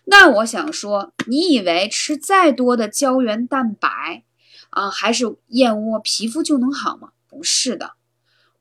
[0.06, 4.24] 那我想说，你以为吃再多的胶原蛋白
[4.70, 7.10] 啊，还是燕窝，皮肤就能好吗？
[7.28, 7.94] 不是的，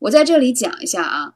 [0.00, 1.34] 我在这里讲一下啊。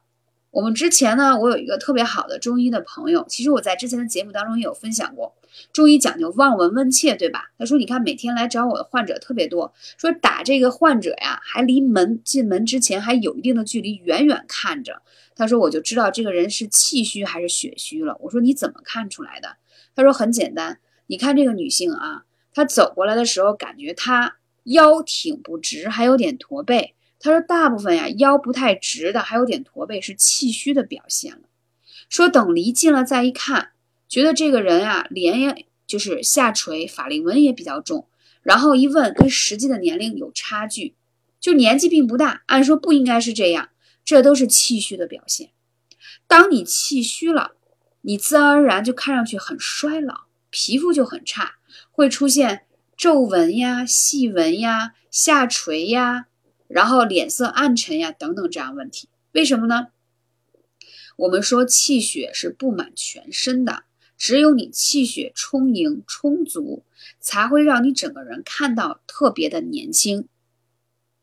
[0.51, 5.33] 我们之前呢，我有一个特别好的中医的朋友，其实我在之前的节目当中也有分享过，
[5.71, 7.51] 中医讲究望闻问切，对吧？
[7.57, 15.01] 他说，你看每天来找我的患者特别多，说打这个患者呀，还离门进门之前还有一定的距离，远远看着。
[15.35, 18.17] 他说，我就知道这个人是气虚还是血虚了。
[18.19, 19.55] 我说你怎么看出来的？
[19.95, 24.35] 他说很简单，你看这个女性啊，她走过来的时候，感觉她
[24.65, 26.93] 腰挺不直，还有点驼背。
[27.23, 31.41] 他说：“大部分呀，腰不太直的，还有点驼背，是气虚的表现了。
[32.09, 33.73] 说等离近了再一看，
[34.09, 38.07] 觉得这个人啊，脸也就是下垂，法令纹也比较重。
[38.41, 40.95] 然后一问，跟实际的年龄有差距，
[41.39, 43.69] 就年纪并不大，按说不应该是这样，
[44.03, 45.51] 这都是气虚的表现。
[46.25, 47.51] 当你气虚了，
[48.01, 51.57] 你自然而然就看上去很衰老，皮肤就很差，
[51.91, 52.63] 会出现
[52.97, 56.25] 皱纹呀、细纹呀、下垂呀。”
[56.71, 59.87] 然后脸色暗沉呀，等等这样问题，为什么呢？
[61.17, 63.83] 我们说气血是布满全身的，
[64.17, 66.83] 只有你气血充盈充足，
[67.19, 70.27] 才会让你整个人看到特别的年轻。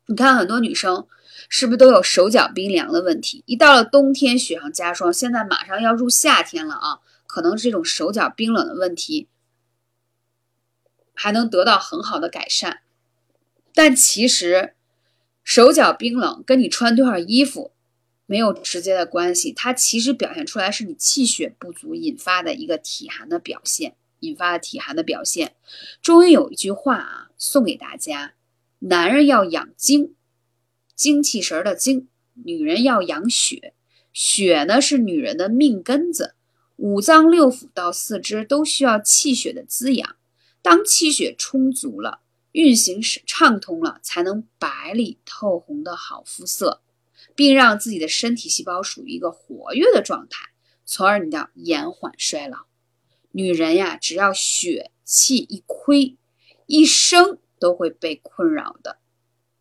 [0.05, 1.07] 你看很多女生
[1.49, 3.43] 是不是都有手脚冰凉的问题？
[3.45, 9.27] 一到了冬天雪上加霜，现在马上要入夏天了啊，可能这种手脚冰冷的问题
[11.13, 12.81] 还能得到很好的改善，
[13.73, 14.75] 但其实。
[15.43, 17.71] 手脚冰冷跟你穿多少衣服
[18.25, 23.95] 没有直接的关系，它其实表现出来是你气血不足引发的一个体寒的表现。
[24.21, 25.55] 引发的体寒的表现。
[26.01, 28.33] 中医有一句话啊，送给大家：
[28.79, 30.13] 男人要养精，
[30.93, 33.73] 精气神的精；女人要养血，
[34.11, 36.35] 血呢是女人的命根子。
[36.75, 40.17] 五脏六腑到四肢都需要气血的滋养，
[40.61, 42.19] 当气血充足了，
[42.59, 46.81] 运行是畅通了，才能白里透红的好肤色，
[47.33, 50.49] 并让自己的身体细胞属于一个活跃的状态，
[50.83, 52.65] 从而你的延缓衰老。
[53.31, 56.17] 女人呀，只要血气一亏，
[56.65, 58.97] 一生都会被困扰的，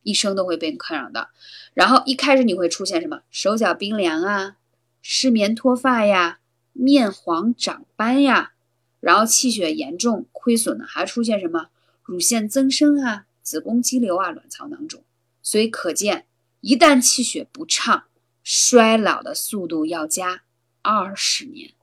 [0.02, 1.28] 一生都会被困扰的。
[1.74, 3.20] 然后一开始你会出现什么？
[3.30, 4.56] 手脚冰凉啊，
[5.00, 6.40] 失眠脱发呀。
[6.72, 8.52] 面黄长斑呀，
[9.00, 11.70] 然后气血严重亏损呢，还出现什么
[12.08, 15.04] 乳腺增生啊、子宫肌瘤啊、卵巢囊肿。
[15.42, 16.26] 所以可见，
[16.62, 18.04] 一旦气血不畅，
[18.42, 20.44] 衰老的速度要加
[20.80, 21.74] 二十年。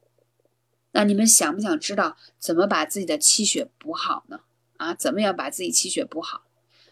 [0.93, 4.39] 那你们想不想知道怎么把自己的气血补好呢？
[4.77, 6.45] 啊，怎么样把自己气血补好？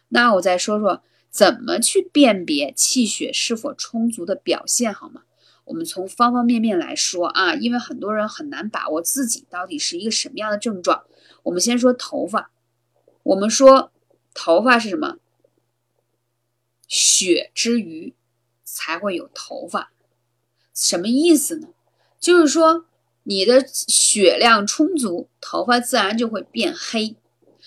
[0.09, 5.23] 那我再说说怎么去辨别气血是否充足的表现，好吗？
[5.65, 11.03] 我们从方方面面来说啊，因为很多人很难把握自己到底是一个什么样的症状。
[11.41, 12.51] 我们先说头发，
[13.23, 13.91] 我们说
[14.33, 15.17] 头发是什么？
[16.87, 18.13] 血之余
[18.63, 19.91] 才会有头发，
[20.73, 21.69] 什么意思呢？
[22.19, 22.85] 就是说
[23.23, 27.15] 你的血量充足，头发自然就会变黑。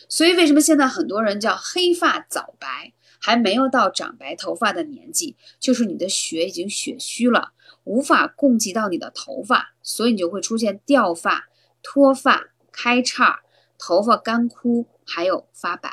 [0.08, 7.52] 所以为什么现在很多人叫黑发早白，还没有到长白头发的年纪，就是你的血已经血虚了。
[7.84, 11.48] 无法供给到你的头发，所以你就会出现掉发、
[11.82, 13.42] 脱发、开叉、
[13.78, 15.90] 头发干枯，还有发白。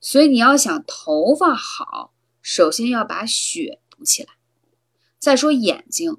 [0.00, 4.30] 所以你要想头发好，首先要把血补起来。
[5.18, 6.18] 再说眼睛，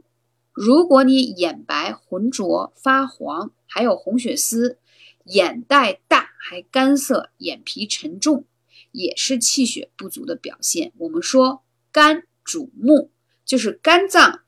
[0.52, 4.80] 如果你眼白浑浊、发黄，还有红血丝，
[5.26, 8.46] 眼袋大还干涩，眼皮沉重，
[8.92, 10.92] 也是气血不足的表现。
[10.98, 13.12] 我们说肝主目，
[13.46, 14.42] 就是肝脏。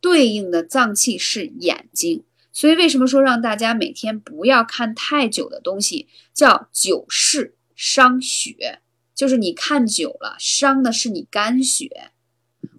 [0.00, 6.08] 对应的脏器是眼睛，所以为什么说让大家每天不要看太久的东西？
[6.34, 8.80] 叫久视伤血，
[9.14, 12.10] 就是你看久了，伤的是你肝血。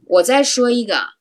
[0.06, 1.14] 我再说一个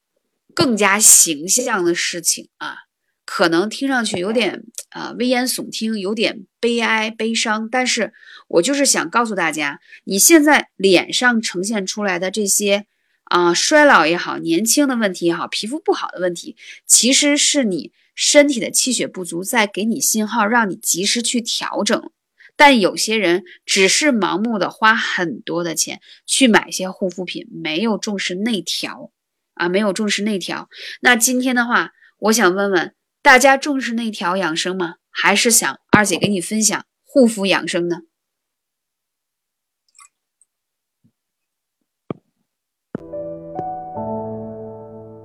[0.55, 2.77] 更加形象的事情啊，
[3.25, 8.13] 可能听上去有点啊危言耸听，有点悲哀悲伤，但是
[8.49, 12.87] 我就是想告诉大家，你现在脸上呈现出来的这些。
[13.25, 22.11] 啊，衰老也好，年轻的问题也好，皮肤不好的问题，其实是你身体的气血不足在给你信号，让你及时去调整。
[22.55, 29.11] 但有些人只是盲目的花很多的钱去买一些护肤品，没有重视内调
[29.55, 30.69] 啊，没有重视内调。
[31.01, 34.97] 那今天的话，我想问问大家，重视内调养生吗？
[35.11, 37.99] 还是想二姐给你分享护肤养生呢？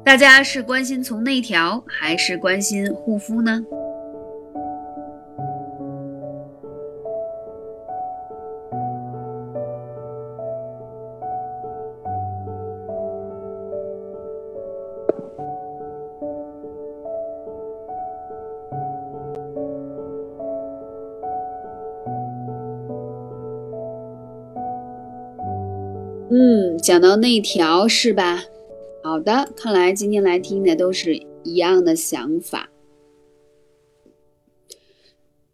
[0.08, 3.62] 大家是关心从内调，还是关心护肤呢？
[26.30, 28.46] 嗯，讲到内调是吧？
[29.28, 31.14] 的，看来今天来听的都是
[31.44, 32.70] 一样的想法，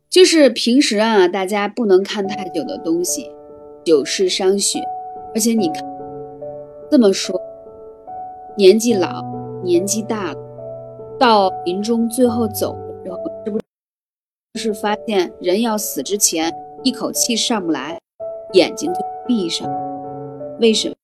[0.08, 3.32] 就是平时啊，大家不能看太久的东西，
[3.84, 4.80] 久视伤血。
[5.34, 5.84] 而且你看，
[6.92, 7.36] 这么说，
[8.56, 9.24] 年纪老、
[9.64, 10.40] 年纪大了，
[11.18, 13.60] 到临终最后走的时候，是不
[14.60, 16.54] 是发现人要死之前
[16.84, 18.00] 一口气上不来，
[18.54, 19.68] 眼睛就闭上？
[20.60, 20.96] 为什么？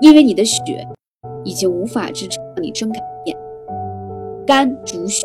[0.00, 0.84] 因为你的血。
[1.44, 3.36] 已经无法支撑你睁开眼，
[4.46, 5.24] 肝主血，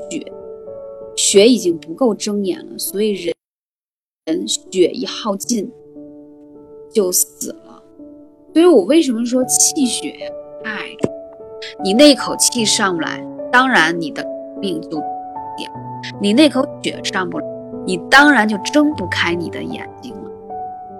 [1.16, 3.34] 血已经不够睁眼了，所以人
[4.26, 5.72] 人血一耗尽
[6.94, 7.84] 就死了。
[8.54, 10.14] 所以我为什么说气血
[10.64, 11.84] 太重要？
[11.84, 14.24] 你那口气上不来，当然你的
[14.62, 14.98] 病就；
[16.22, 17.46] 你那口血上不来，
[17.86, 20.32] 你当然就睁不开你的眼睛了。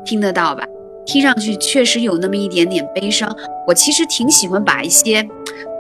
[0.04, 0.68] 听得到吧？
[1.06, 3.36] 听上去确实有那么一点点悲伤。
[3.68, 5.28] 我其实挺喜欢把一些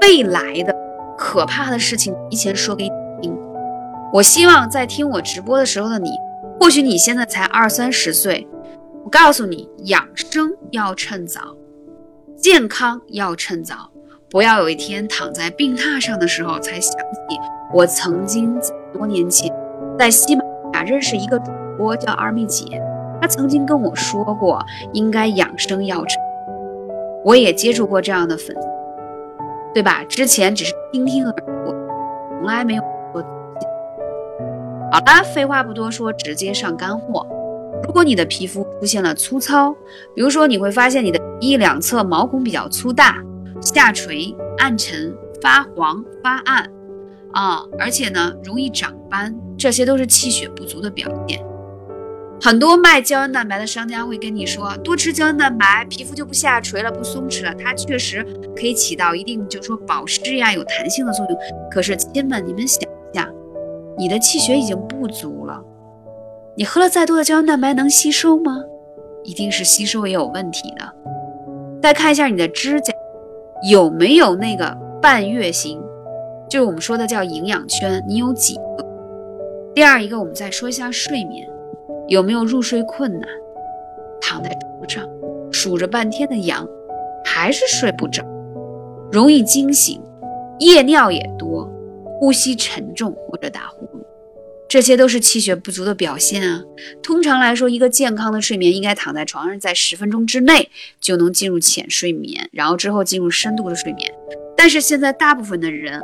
[0.02, 0.76] 未来的
[1.18, 3.38] 可怕的事情提前说给你听。
[4.14, 6.10] 我希望在听我直播的时候的你，
[6.60, 8.48] 或许你现在才二三十岁，
[9.04, 11.42] 我告诉你，养生要趁早，
[12.38, 13.90] 健康要趁早，
[14.30, 17.40] 不要有一天躺在病榻上的时候才想起
[17.74, 18.56] 我曾经
[18.94, 19.52] 多年前
[19.98, 22.80] 在喜马拉雅啊认识一个主播叫二妹姐，
[23.24, 24.62] 他曾经跟我说过
[24.92, 26.22] 应该养生要成，
[27.24, 28.68] 我也接触过这样的粉丝，
[29.74, 30.04] 对吧？
[30.10, 31.72] 之前只是听听而已，
[32.28, 33.22] 从来没有过。
[34.92, 37.26] 好了，废话不多说，直接上干货。
[37.86, 39.74] 如果你的皮肤出现了粗糙，
[40.14, 43.24] 比如说你会发现你的一两侧毛孔比较粗大、
[43.62, 46.70] 下垂、暗沉、发黄、发暗。
[47.32, 51.42] 啊，而且呢，容易长斑，这些都是气血不足的表现。
[52.44, 57.54] 很多卖胶原蛋白的商家会跟你说，多吃胶原蛋白，皮肤就不下垂了，不松弛了。
[57.54, 58.22] 它确实
[58.54, 61.40] 可以起到一定，就是说保湿呀、有弹性的作用。
[61.72, 63.30] 可是亲们，你们想一下，
[63.98, 65.64] 你的气血已经不足了，
[66.58, 68.58] 你喝了再多的胶原蛋白能吸收吗？
[69.24, 70.94] 一定是吸收也有问题的。
[71.82, 72.92] 再看一下你的指甲，
[73.72, 75.82] 有没有那个半月形？
[76.50, 78.86] 就是我们说的叫营养圈，你有几个？
[79.74, 81.48] 第二一个，我们再说一下睡眠，
[82.08, 83.30] 有没有入睡困难？
[84.22, 85.08] 躺在床上
[85.52, 86.68] 数着半天的羊，
[87.26, 88.24] 还是睡不着，
[89.12, 90.02] 容易惊醒，
[90.60, 91.70] 夜尿也多，
[92.20, 94.04] 呼吸沉重或者打呼噜，
[94.68, 96.64] 这些都是气血不足的表现啊。
[97.02, 100.70] 通常来说，一个健康的睡眠应该躺在床上，在十分钟之内
[101.00, 104.12] 就能进入浅睡眠，然后之后进入深度的睡眠。
[104.56, 106.02] 但是现在大部分的人。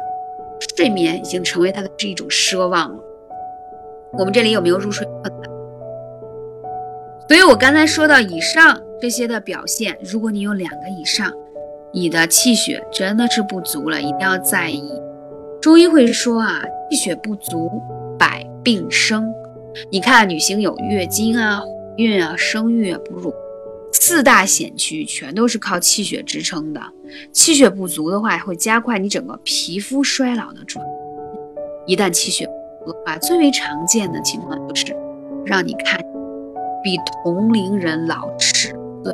[0.75, 2.99] 睡眠已经成为他的是一种奢望了。
[4.17, 5.48] 我们这里有没有入睡困难？
[7.29, 11.31] 所以我刚才说到以上这些的表现，如果你有两个以上，
[11.93, 14.91] 你的气血真的是不足了，一定要在意。
[15.61, 17.69] 中医会说啊，气血不足，
[18.17, 19.31] 百病生。
[19.91, 21.65] 你看，女性有月经啊、怀
[21.97, 23.31] 孕啊、生育啊、哺乳。
[23.93, 26.81] 四大险区全都是靠气血支撑的，
[27.31, 30.83] 气血不足的话，会加快你整个皮肤衰老的转。
[31.85, 34.95] 一旦气血不足的话，最为常见的情况就是
[35.45, 36.03] 让你看
[36.83, 39.13] 比同龄人老十岁。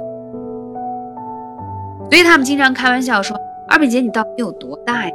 [2.09, 3.37] 所以他们经常开玩笑说
[3.67, 5.11] ：“二妹姐，你到底有多大呀？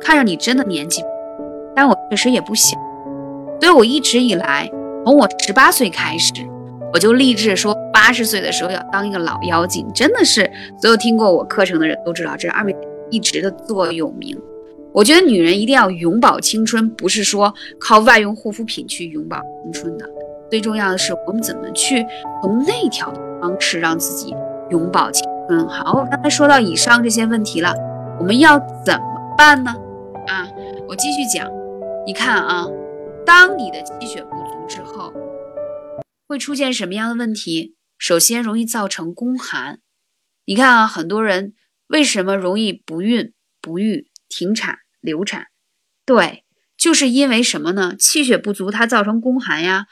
[0.00, 1.02] 看上你真的年纪，
[1.74, 2.76] 但我确实也不小。”
[3.60, 4.70] 所以我一直以来，
[5.04, 6.32] 从我十八岁开始。
[6.92, 10.48] 我就立志说，八十岁的时候要当一个老妖精，真的是
[10.80, 12.72] 所有听过我课程的人都知道，这是二妹
[13.10, 14.38] 一直的座右铭。
[14.92, 20.08] 我觉得女人一定要永葆青春，不是说靠外用护肤品去永葆青春的。
[20.54, 22.06] 最重要的是，我们怎么去
[22.40, 24.32] 从内调的方式让自己
[24.70, 25.68] 永葆青春。
[25.68, 27.74] 好，刚才说到以上这些问题了，
[28.20, 29.74] 我们要怎么办呢？
[30.28, 30.46] 啊，
[30.86, 31.50] 我继续讲。
[32.06, 32.68] 你看啊，
[33.26, 35.12] 当你的气血不足之后。
[36.28, 37.74] 会出现什么样的问题？
[37.98, 39.80] 首先，容易造成宫寒。
[40.44, 41.54] 你看啊，很多人
[41.88, 45.48] 为什么容易不孕、不育、停产、流产？
[46.06, 46.44] 对，
[46.78, 47.96] 就是因为什么呢？
[47.98, 49.86] 气血不足，它造成宫寒呀。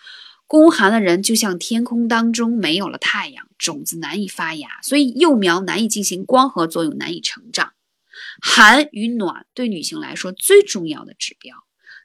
[0.47, 7.73] 宫寒的人就像天空当中没有了太阳，种子难以发芽，所以幼苗难以进行光合作用，难以成长。
[8.41, 11.57] 寒与暖对女性来说最重要的指标，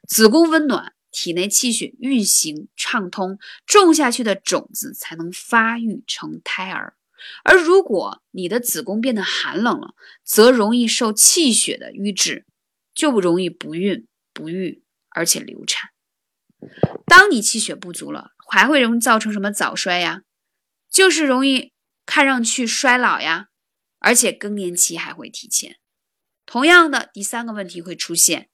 [0.06, 0.92] 子宫温暖。
[1.10, 6.96] 体内气血运行畅通，种下去的种子才能发育成胎儿。
[7.44, 12.44] 而如果你的子宫变得寒冷了，则容易受气血的瘀滞，
[12.94, 15.90] 就不容易不孕不育，而且流产。
[17.06, 20.22] 当你气血不足了，还会容易造成什么早衰呀？
[20.90, 21.72] 就是容易
[22.06, 23.48] 看上去衰老呀，
[23.98, 25.76] 而且更年期还会提前。
[26.46, 28.48] 同样的，第三个问题会出现。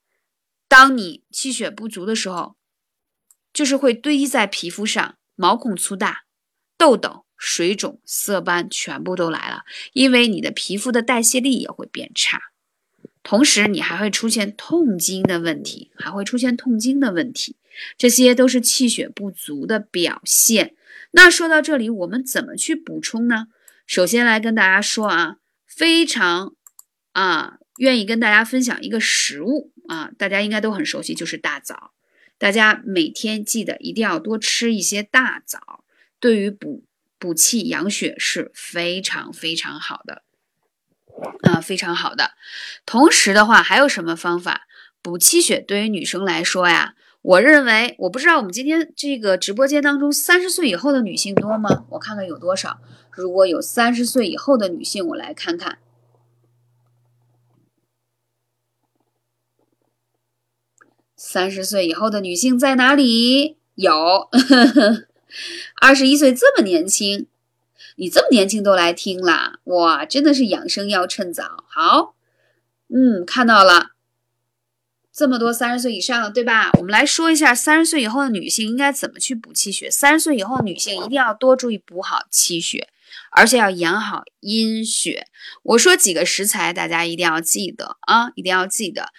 [0.66, 2.56] 当你气血不足的时候，
[3.52, 6.24] 就是会堆积在皮肤上，毛孔粗大，
[6.76, 9.62] 痘痘、水肿、色斑全部都来了。
[9.92, 12.40] 因为你的皮肤的代谢力也会变差，
[13.22, 17.56] 同时你还会出现痛经的问题，还会出现痛经的问题，
[17.96, 20.74] 这些都是气血不足的表现。
[21.12, 23.46] 那说到这里，我们怎么去补充呢？
[23.86, 26.54] 首先来跟大家说啊，非常
[27.12, 29.72] 啊愿意跟大家分享一个食物。
[29.86, 31.92] 啊，大家应该都很熟悉，就是大枣。
[32.38, 35.84] 大家每天记得一定要多吃一些大枣，
[36.18, 36.86] 对于补
[37.18, 40.22] 补气养血是非常非常好的，
[41.42, 42.30] 啊，非常好的。
[42.86, 44.62] 同时的话，还有什么方法
[45.02, 45.60] 补气血？
[45.60, 46.94] 对于女生来说呀，
[47.24, 51.86] 我认为，我不知道我们今天这个直播间当中三十岁以后的女性多吗？
[51.92, 52.80] 我看看有多少。
[53.10, 55.78] 如果有三十岁以后的女性，我来看看。
[61.16, 63.56] 三十岁以后的女性在哪里？
[63.74, 64.28] 有，
[65.80, 67.26] 二十一岁这么年轻，
[67.96, 71.64] 你这么年轻都来听啦，哇，真的是养生要趁早。
[71.68, 72.14] 好，
[72.94, 73.92] 嗯，看到了，
[75.16, 76.70] 这么多三十岁以上的，对吧？
[76.78, 79.88] 我们来说一下三十岁以后的女性应该怎么去补气血。
[79.88, 82.88] 三十岁以后女性一定要多注意补好气血，
[83.30, 85.26] 而且要养好阴血。
[85.62, 89.10] 我说几个食材，大家一定要记得啊，一定要记得，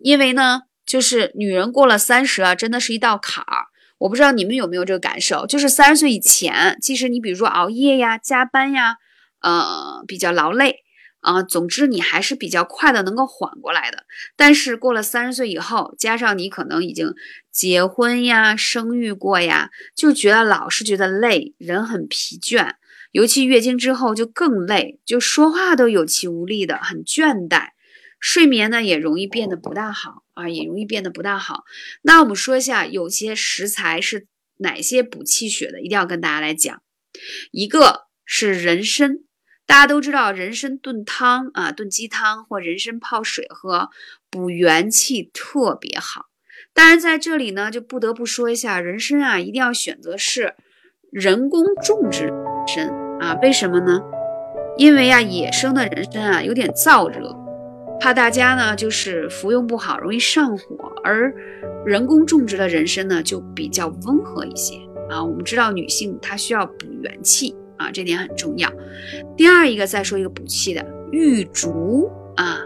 [0.00, 3.66] 因为呢，就是女人过了三十啊，真的是一道坎儿。
[3.98, 8.96] 我不知道你们有没有这个感受，就是三十岁以前，即使你比如说熬夜呀、加班呀，
[9.42, 10.81] 呃，比较劳累。
[11.22, 14.04] 啊，总之你还是比较快的能够缓过来的。
[14.36, 17.14] 但是过了三十岁以后，加上你可能已经
[17.50, 22.74] 结婚呀、生育过呀，就觉得老是觉得累，人很疲倦。
[23.12, 27.68] 尤其月经之后就更累，就说话都有气无力的，很倦怠。
[28.18, 31.64] 睡眠呢也容易变得不大好啊，也容易变得不大好。
[32.02, 34.26] 那我们说一下，有些食材是
[34.58, 36.82] 哪些补气血的，一定要跟大家来讲。
[37.50, 39.18] 一个是人参。
[39.72, 43.88] 大家都知道人参炖汤啊，炖鸡汤或人参泡水喝，
[44.28, 46.26] 补元气特别好。
[46.74, 50.52] 当然在这里呢，就不得不说一下人参啊，一定要选择是
[51.10, 52.34] 人工种植人
[52.68, 53.38] 参啊。
[53.40, 54.02] 为什么呢？
[54.76, 57.34] 因为啊，野生的人参啊有点燥热，
[57.98, 60.92] 怕大家呢就是服用不好，容易上火。
[61.02, 61.32] 而
[61.86, 64.74] 人工种植的人参呢就比较温和一些
[65.08, 65.24] 啊。
[65.24, 67.56] 我们知道女性她需要补元气。
[67.76, 68.70] 啊，这点很重要。
[69.36, 72.58] 第二一个，再说一个补气的玉竹啊，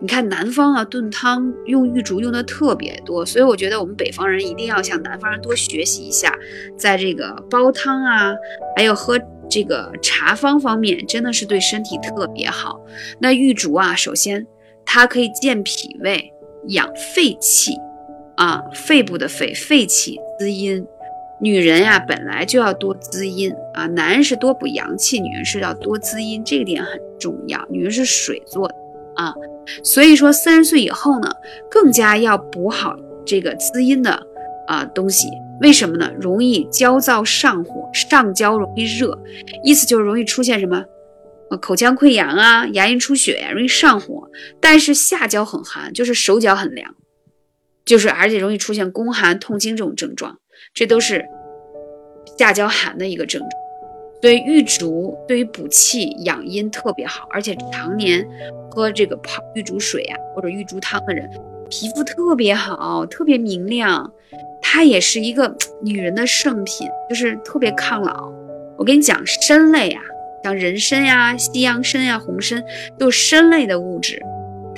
[0.00, 6.34] 你看南方啊炖汤用玉竹用的特别多，所以我觉得我们北方人一定要向南方人多学习一下，
[6.76, 8.34] 在这个煲汤啊，
[8.76, 9.18] 还有喝
[9.50, 12.80] 这个茶方方面，真的是对身体特别好。
[13.20, 14.46] 那玉竹啊，首先
[14.84, 16.32] 它可以健脾胃、
[16.68, 17.72] 养肺气
[18.36, 20.84] 啊，肺部的肺肺气滋阴。
[21.42, 27.66] 女人呀，本来就要多滋阴啊，男人是多补阳气，女人是要多滋阴，这个点很重要。
[27.68, 28.74] 女人是水做的
[29.16, 29.34] 啊，
[29.82, 31.28] 所以说三十岁以后呢，
[31.68, 34.24] 更加要补好这个滋阴的
[34.68, 35.26] 啊东西。
[35.60, 36.12] 为什么呢？
[36.20, 39.18] 容易焦躁上火，上焦容易热，
[39.64, 40.84] 意思就是容易出现什么？
[41.60, 44.30] 口腔溃疡啊，牙龈出血呀，容易上火。
[44.60, 46.94] 但是下焦很寒，就是手脚很凉，
[47.84, 50.38] 就是而且容易出现宫寒、痛经这种症状。
[50.74, 51.28] 这都是
[52.38, 53.50] 下焦寒的一个症状，
[54.22, 58.26] 所以玉竹对于补气养阴特别好，而且常年
[58.70, 61.28] 喝这个泡玉竹水啊或者玉竹汤的人，
[61.68, 64.12] 皮肤特别好，特别明亮。
[64.62, 68.32] 它也是一个女人的圣品，就是特别抗老。
[68.78, 70.00] 我跟你讲，参类啊，
[70.42, 72.64] 像人参呀、西洋参呀、红参，
[72.96, 74.22] 都是参类的物质。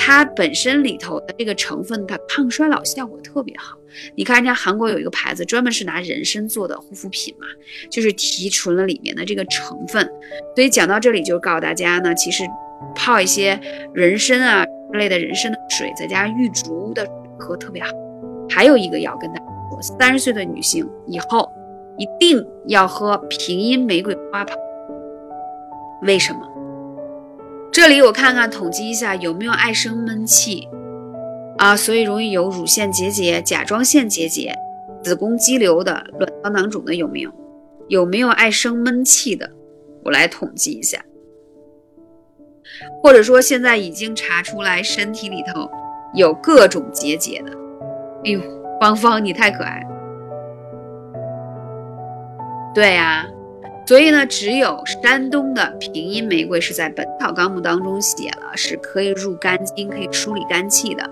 [0.07, 3.75] 它本身里头的这个成分，它抗衰老效果特别好。
[4.15, 7.47] 你看人家韩国有一个牌子，专门是拿人参做的护肤品嘛，
[7.91, 10.07] 就是提纯了里面的这个成分。
[10.55, 12.45] 所以讲到这里，就告诉大家呢，其实
[12.95, 13.59] 泡一些
[13.95, 17.91] 人参啊之类的人参的水，再加玉竹的喝特别好。
[18.51, 21.51] 还有一个要跟大家说，三十岁的女性以后
[21.97, 24.55] 一定要喝平阴玫瑰花泡。
[26.03, 26.41] 为什么？
[27.75, 30.69] 这里我看看统计一下有没有爱生闷气
[31.59, 34.55] 啊，所以容易有乳腺结节、甲状腺结节、
[35.03, 37.31] 子宫肌瘤的、卵巢囊肿的有没有？
[37.89, 39.51] 有没有爱生闷气的？
[40.05, 41.05] 我来统计一下。
[43.03, 45.69] 或者说现在已经查出来身体里头
[46.15, 47.51] 有各种结节的。
[48.25, 48.41] 哎呦，
[48.81, 49.85] 芳芳你太可爱。
[52.73, 53.27] 对呀。
[53.87, 61.09] 所以呢，只有山东的平阴玫瑰是在《本草纲目》当中写了，是可以入肝经、可以梳理肝气的。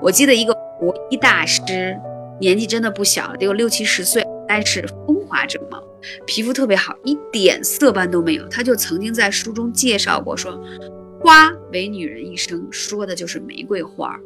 [0.00, 1.96] 我记得一个国医大师，
[2.40, 5.82] 年纪真的不小，得有六七十岁，但是风华正茂，
[6.26, 8.48] 皮肤特别好，一点色斑都没有。
[8.48, 10.58] 他就曾经在书中介绍过，说
[11.20, 14.18] 花为女人一生，说的就是玫瑰花。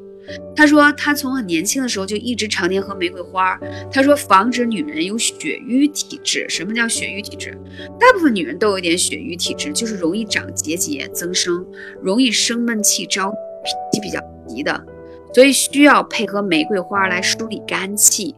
[0.55, 3.59] 他说，他从很年轻的时候就一直常年喝玫瑰花。
[3.91, 5.35] 他说，防止女人有血
[5.67, 6.47] 瘀体质。
[6.49, 7.57] 什么叫血瘀体质？
[7.99, 11.65] 大部分女人都有点血瘀体质，就是容易长结节、增生，
[12.03, 14.85] 容易生闷气、着脾气比较急的，
[15.33, 18.35] 所以需要配合玫瑰花来梳理肝气。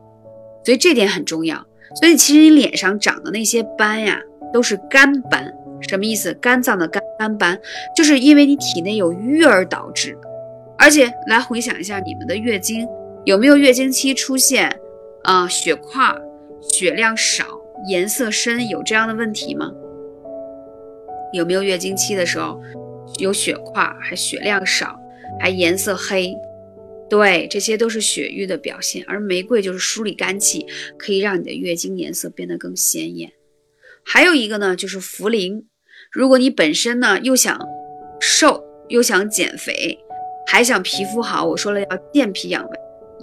[0.64, 1.66] 所以这点很重要。
[2.01, 4.20] 所以其实你脸上长的那些斑呀，
[4.53, 5.53] 都是肝斑。
[5.88, 6.32] 什么意思？
[6.34, 7.59] 肝脏的肝肝斑，
[7.97, 10.30] 就是因为你体内有瘀而导致的。
[10.81, 12.89] 而且来回想一下，你们的月经
[13.26, 14.74] 有没有月经期出现
[15.24, 16.03] 啊血块、
[16.70, 17.45] 血量少、
[17.87, 19.70] 颜色深，有这样的问题吗？
[21.35, 22.59] 有没有月经期的时候
[23.18, 24.99] 有血块，还血量少，
[25.39, 26.35] 还颜色黑？
[27.11, 29.05] 对，这些都是血瘀的表现。
[29.07, 30.66] 而玫瑰就是梳理肝气，
[30.97, 33.31] 可以让你的月经颜色变得更鲜艳。
[34.03, 35.64] 还有一个呢，就是茯苓。
[36.11, 37.61] 如果你本身呢又想
[38.18, 39.99] 瘦又想减肥。
[40.51, 42.78] 还想皮肤好，我说了要健脾养胃，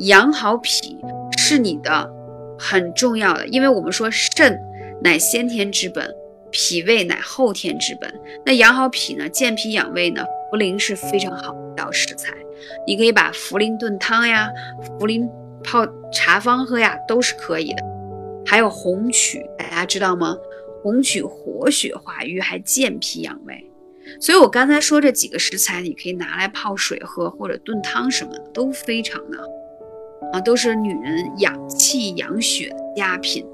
[0.06, 0.98] 养好脾
[1.38, 2.10] 是你的
[2.58, 4.58] 很重要的，因为我们说肾
[5.04, 6.10] 乃先天之本，
[6.52, 8.10] 脾胃乃后天之本。
[8.46, 10.24] 那养好脾呢，健脾养胃呢，
[10.54, 12.34] 茯苓是非常好的一道食材。
[12.88, 14.50] 你可以把茯苓炖汤呀，
[14.98, 15.30] 茯苓
[15.66, 17.84] 泡茶方喝呀，都是可以的。
[18.46, 20.38] 还有红曲，大家知道吗？
[20.82, 23.70] 红曲活血化瘀，还健脾养胃。
[24.20, 29.44] 所以我刚才说这几个食材，你可以拿来泡水喝，或者炖汤什么的，都非常的好
[30.34, 33.46] 啊，都是女人养气养血的佳品。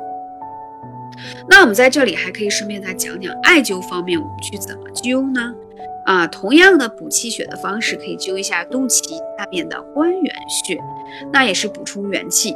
[1.47, 5.53] 那我们在这里还可以顺便再讲讲艾灸方面，我们去怎么灸呢？
[6.05, 10.77] 啊，同样的补气血的方式，可以灸一下肚脐下面的关元穴，
[11.31, 12.53] 那也是补充元气。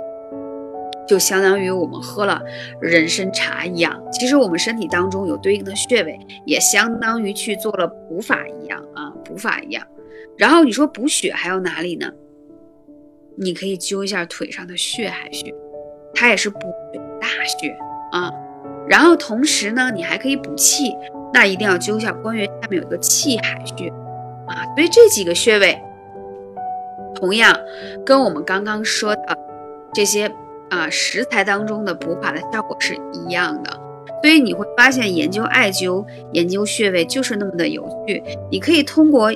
[1.08, 2.42] 就相当于我们喝了
[2.82, 9.88] 人参茶一样，其实我们身体当中有对应的穴位，也相当于去做了补法一样啊，补法一样。
[10.38, 12.12] 然后你说补血还有哪里呢？
[13.38, 15.54] 你可以灸一下腿上的血海穴，
[16.14, 16.60] 它也是补
[17.22, 17.70] 大穴
[18.12, 18.32] 啊。
[18.88, 20.94] 然后同时呢，你还可以补气，
[21.34, 23.88] 那一定要灸一下关元下面有一个气海穴
[24.48, 24.66] 啊。
[24.76, 25.82] 所以这几个穴位，
[27.16, 27.58] 同样
[28.06, 29.38] 跟我们刚刚说的
[29.94, 30.30] 这些。
[30.70, 33.72] 啊，食材当中的补法的效果是一样的，
[34.22, 38.22] 所以你会发现研究艾灸、研究穴位就是那么的有趣。
[38.52, 39.32] 你可以通过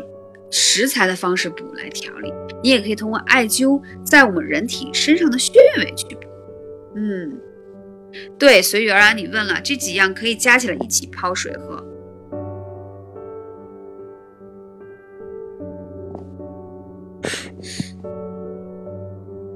[0.50, 6.22] 食材的方式补来调理，你也可以通过艾灸在我们人体身上的穴位去补。
[6.96, 7.40] 嗯，
[8.38, 9.18] 对，随遇而安。
[9.18, 11.82] 你问了这几样可以加起来一起泡水喝。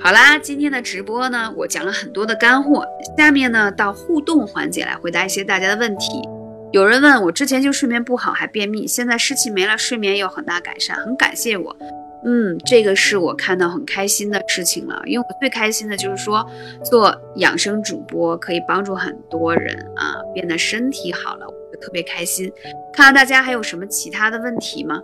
[0.06, 2.86] 好啦，今天的直播呢，我讲了很多的干货。
[3.18, 6.22] 下面呢，到互动环节来回答一些大家的问题。
[6.72, 11.76] 有人问我，之前就睡眠不好还便秘，现在湿气没了，睡眠有很大改善，很感谢我。
[12.24, 16.46] 嗯，这个是我看到很开心的事情了，因为我最开心的就是说
[16.84, 22.48] 做养生主播可以帮助很多人啊，变得身体好了，我就特别开心。
[22.94, 25.02] 看看大家还有什么其他的问题吗？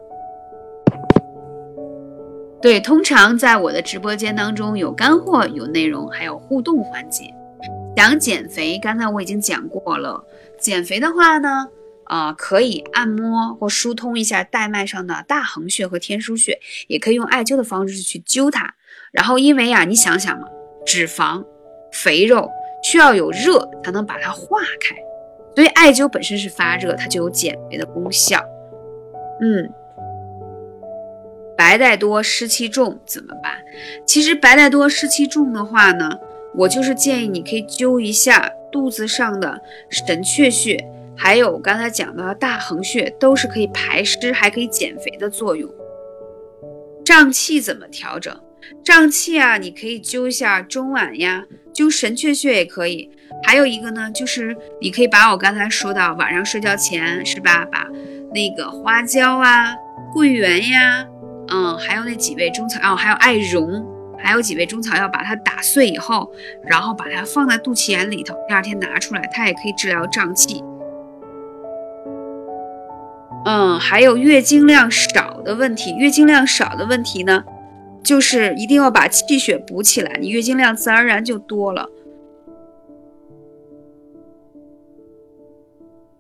[2.62, 7.34] 对，通常在我的直播间当中有干货、有内容，还有互动环节。
[7.96, 10.24] 讲减肥，刚才我已经讲过了。
[10.60, 11.68] 减肥的话呢，
[12.04, 18.76] 啊，可以按摩或疏通一下带脉上的大横穴和天枢穴，也可以用艾灸的方式去灸它。
[19.12, 20.48] 然后，因为呀，你想想嘛，
[20.86, 21.44] 脂肪、
[21.92, 22.48] 肥肉
[22.84, 24.96] 需要有热才能把它化开，
[25.56, 28.40] 所以艾灸本身是发热，它就有减肥的功效。
[29.42, 29.68] 嗯。
[31.62, 33.54] 白带多湿气重怎么办？
[34.04, 36.10] 其实白带多湿气重的话呢，
[36.56, 40.84] 我就是建议你可以灸一下肚子上的神阙穴，
[41.16, 45.70] 还有刚才讲的大横穴，都是可以排湿还可以减肥的作用。
[47.06, 48.36] 胀气怎么调整？
[48.84, 51.46] 胀气啊，你可以灸一下中脘呀，
[51.76, 53.08] 灸神阙穴也可以。
[53.44, 57.88] 还有一个呢，就是你可以把我刚才说到晚上睡觉前是吧，把
[58.34, 59.76] 那个花椒啊、
[60.12, 61.06] 桂圆呀。
[61.54, 63.86] 嗯，还有那几味中草药，还有艾绒，
[64.18, 66.32] 还有几味中草药，把它打碎以后，
[66.64, 70.64] 然后把它放在肚脐眼里头，第二天拿出来，它也可以治疗胀气。
[73.44, 77.44] 嗯，还有月经量少的问题，月经量少的问题呢，
[78.02, 81.90] 就是一定要把气血补起来，你月经量自然而然就多了。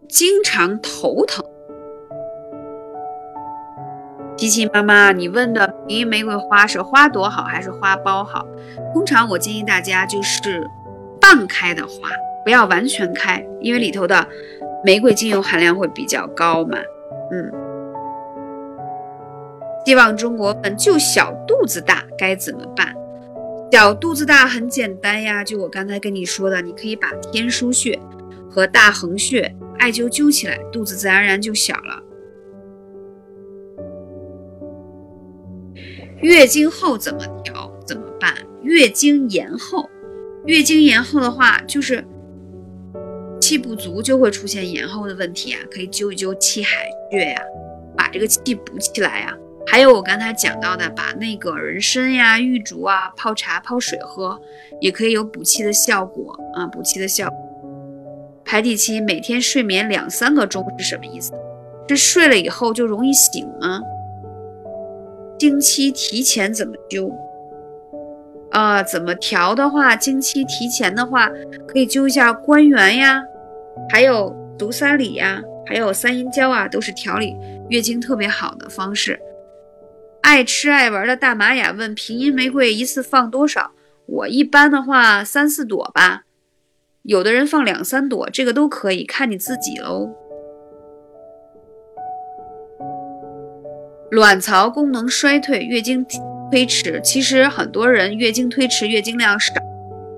[0.10, 1.46] 经常头疼。
[4.42, 8.44] 琪琪妈妈，你问的平阴玫瑰花是花朵好还是花苞好？
[8.92, 10.68] 通常我建议大家就是
[11.20, 12.10] 半开的花，
[12.44, 14.28] 不要完全开，因为里头的
[14.84, 16.80] 玫瑰精油含量会比较高嘛。
[17.32, 17.52] 嗯，
[19.86, 22.96] 希望中国粉就小肚子大该怎么办？
[23.72, 28.00] 小肚子大很简单呀，就我刚才跟你说的，你可以把天枢穴
[28.50, 32.02] 和大横穴艾灸灸起来，肚子自然而然就小了。
[36.22, 37.72] 月经后怎么调？
[37.86, 38.36] 怎么办？
[38.62, 39.90] 月经延后，
[40.46, 42.06] 月经延后的话，就是
[43.40, 45.60] 气不足，就会出现延后的问题啊。
[45.72, 47.42] 可以灸一灸气海穴呀，
[47.98, 49.36] 把这个气补起来呀。
[49.66, 54.40] 还有我刚才讲到的，把那个人参呀、玉竹啊泡茶泡水喝，
[54.80, 57.38] 也可以有补气的效果啊，补气的效果。
[58.46, 61.32] 排体期每天睡眠两三个钟是什么意思？
[61.90, 63.82] 是睡了以后就容易醒吗？
[65.42, 67.12] 经期提前怎么灸？
[68.52, 71.32] 啊，怎么调的话，经期提前的话，
[71.68, 73.24] 可以灸一下关元呀，
[73.90, 77.36] 还有足三里呀，还有三阴交啊，都是调理
[77.70, 79.20] 月经特别好的方式。
[80.22, 83.72] 爱吃爱玩的大玛雅问：平阴玫瑰一次放多少？
[84.06, 86.26] 我一般的话三四朵吧，
[87.02, 90.12] 有的人放两三朵，这个都可以，看你自己喽。
[94.12, 96.06] 卵巢功能衰退，月经
[96.52, 99.54] 推迟，其实很多人月经推迟，月经量少。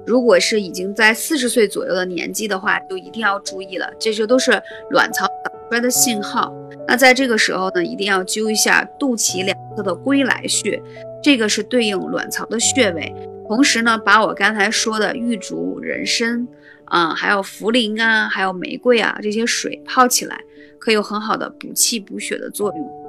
[0.03, 6.51] 如果是已经在四十岁左右的年纪的话，就一定要注意了，这些都是卵巢早衰的信号。
[6.87, 10.81] 那在这个时候呢，一定要灸一下肚脐两侧的归来穴，
[11.21, 13.13] 这个是对应卵巢的穴位。
[13.47, 16.47] 同时呢，把我刚才说的玉竹、人参
[16.85, 20.41] 啊，还有茯苓啊，还有玫瑰啊这些水泡起来，
[20.79, 23.02] 可以有很好的补气补血的作用。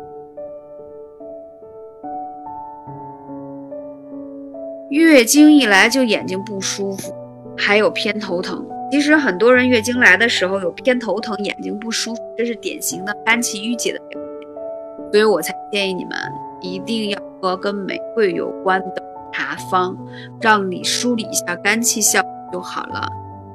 [4.94, 7.12] 月经一来就眼睛不舒服，
[7.58, 8.64] 还有偏头疼。
[8.92, 15.10] 其实很多人月经来的时候有偏头疼、眼睛不舒服，这是典型的肝气郁结的表现。
[15.10, 16.16] 所以我才建议你们
[16.60, 19.98] 一定要喝跟玫瑰有关的茶方，
[20.40, 23.10] 让你梳理一下肝气，效果就好了。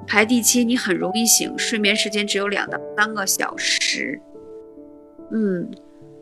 [0.05, 4.19] 排第七，你很容易醒，睡眠时间只有两到三个小时。
[5.31, 5.71] 嗯，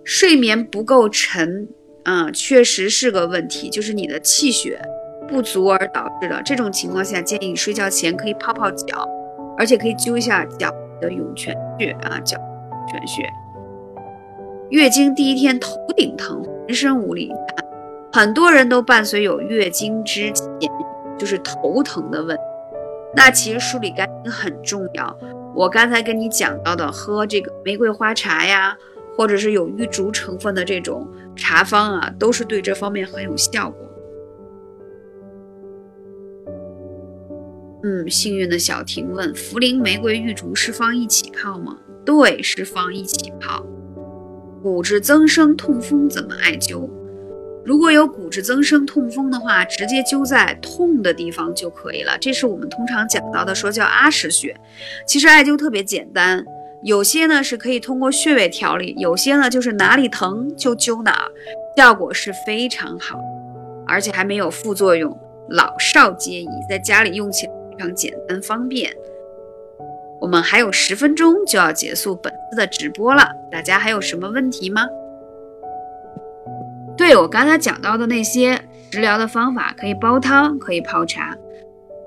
[0.03, 1.67] 睡眠不够沉，
[2.03, 4.79] 啊，确实是个问题，就是你的气血。
[5.27, 9.07] 不足而导致的这种情况下，建议你睡觉前可以泡泡脚，
[9.57, 12.37] 而且可以灸一下脚的涌泉穴啊，脚
[12.89, 13.23] 泉穴。
[14.69, 17.31] 月经第一天头顶疼，浑身无力，
[18.11, 20.69] 很多人都伴随有月经之前
[21.17, 22.43] 就是头疼的问题。
[23.15, 25.17] 那其实梳理肝经很重要。
[25.55, 28.77] 我刚才跟你讲到的，喝这个玫瑰花茶呀，
[29.17, 33.86] 或者是有玉竹成分的这种茶方啊，都是对这方面很有效果。
[37.87, 41.77] 嗯，幸运的小婷问：茯苓、玫瑰、玉竹是放一起泡吗？
[42.03, 43.65] 对，是放一起泡。
[44.61, 46.89] 骨质增生、痛风怎么艾灸？
[47.63, 52.17] 如果有骨质增生、痛风的话，直接灸在痛的地方就可以了。
[52.19, 54.53] 这是我们通常讲到的，说叫阿是穴。
[55.07, 56.43] 其实艾灸特别简单，
[56.83, 61.31] 有些呢是可以通过穴位调理，有些呢就是哪里疼就灸哪儿，
[61.77, 63.17] 效果是非常好，
[63.87, 65.17] 而且还没有副作用，
[65.51, 67.56] 老少皆宜，在家里用起来。
[67.77, 68.91] 非常简单方便，
[70.19, 74.87] 我们还有十分钟就要结束本次的直播了，大家还有什么问题吗？
[76.97, 78.59] 对我刚才讲到的那些
[78.91, 81.37] 食疗的方法，可以煲汤，可以泡茶。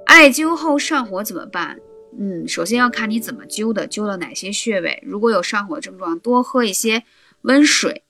[0.07, 1.79] 艾灸后上火怎么办？
[2.19, 5.01] 嗯，首先要看你怎么灸的，灸了哪些穴位。
[5.07, 7.05] 如果有上火症状，多喝一些
[7.43, 8.03] 温水。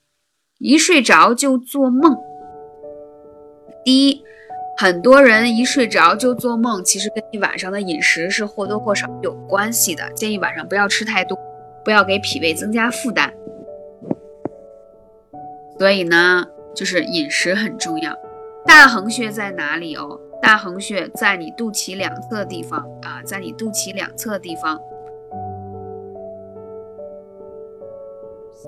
[0.56, 2.16] 一睡着就做梦。
[3.84, 4.24] 第一。
[4.80, 10.10] 很多人一睡着就做梦，其实跟你晚上的饮食是或多或少有关系的。
[10.14, 11.38] 建议晚上不要吃太多，
[11.84, 13.30] 不要给脾胃增加负担。
[15.78, 18.16] 所以呢，就是饮食很重要。
[18.64, 20.18] 大横穴在哪里哦？
[20.40, 24.80] 大横穴在你肚脐两侧地方啊，在你肚脐两侧地方。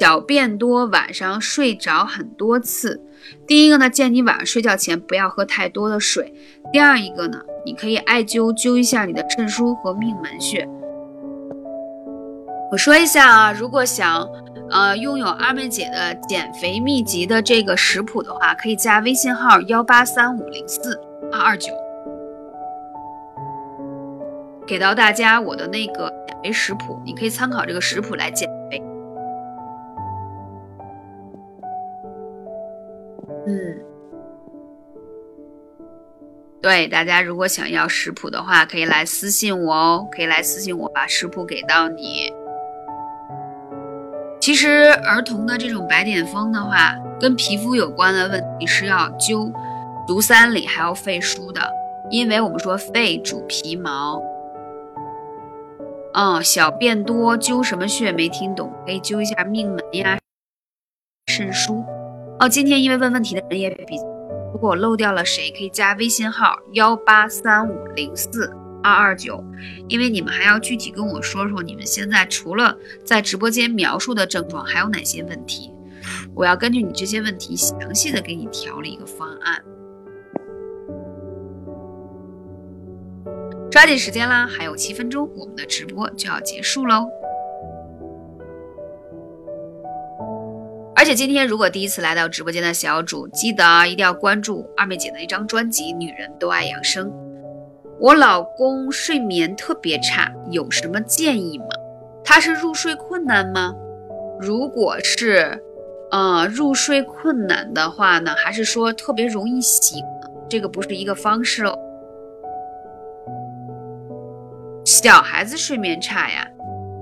[0.00, 3.00] 小便多，晚上睡着很多次。
[3.46, 6.32] 第一个呢，建议你晚上睡觉前不要喝太多的水。
[6.72, 10.68] 第二一个呢，你可以艾灸灸一下你的肾腧和命门穴。
[12.72, 14.26] 我说一下啊，如果想
[14.70, 20.98] 呃拥有二妹姐的减肥秘籍的这个食谱的话，可以加微信号幺八三五零四
[21.30, 21.70] 二二九，
[24.66, 28.82] 给到大家我的那个减肥食谱，你可以参考这个食谱来减肥。
[33.46, 33.78] 嗯，
[36.60, 42.32] 对，大家如果想要食谱的话，可以来私信我哦，可以来私信我，把食谱给到你。
[44.40, 49.52] 其实儿童的这种白癜风的话，跟皮肤有关的问题是要灸
[50.06, 51.60] 足三里，还要肺腧的，
[52.10, 54.22] 因为我们说肺主皮毛。
[56.14, 58.72] 嗯，小便多灸什么穴没听懂？
[58.84, 60.18] 可以灸一下命门呀、
[61.26, 61.84] 肾腧。
[62.42, 63.94] 哦，今天因为问问题的人也比，
[64.52, 69.44] 如果漏掉了谁，可以加微信号幺八三五零四二二九，
[69.86, 75.72] 因为你们还要具体跟我说说你们现在除了在直播间描述的症状，还有哪些问题，
[76.34, 79.62] 我要根据你这些问题详细的给你调了一个方案。
[83.70, 87.06] 抓紧时间啦，还有七分钟，我们的直播就要结束喽。
[91.02, 97.10] 而且今天，如果第一次来到直播间的小主，记得一定要关注二妹姐的一张专辑《女人都爱养生》。
[97.98, 101.66] 我老公睡眠特别差，有什么建议吗？
[102.22, 103.74] 他是入睡困难吗？
[104.38, 105.60] 如果是，
[106.12, 110.04] 呃，入睡困难的话呢，还是说特别容易醒？
[110.48, 111.76] 这个不是一个方式哦。
[114.84, 116.48] 小孩子睡眠差呀，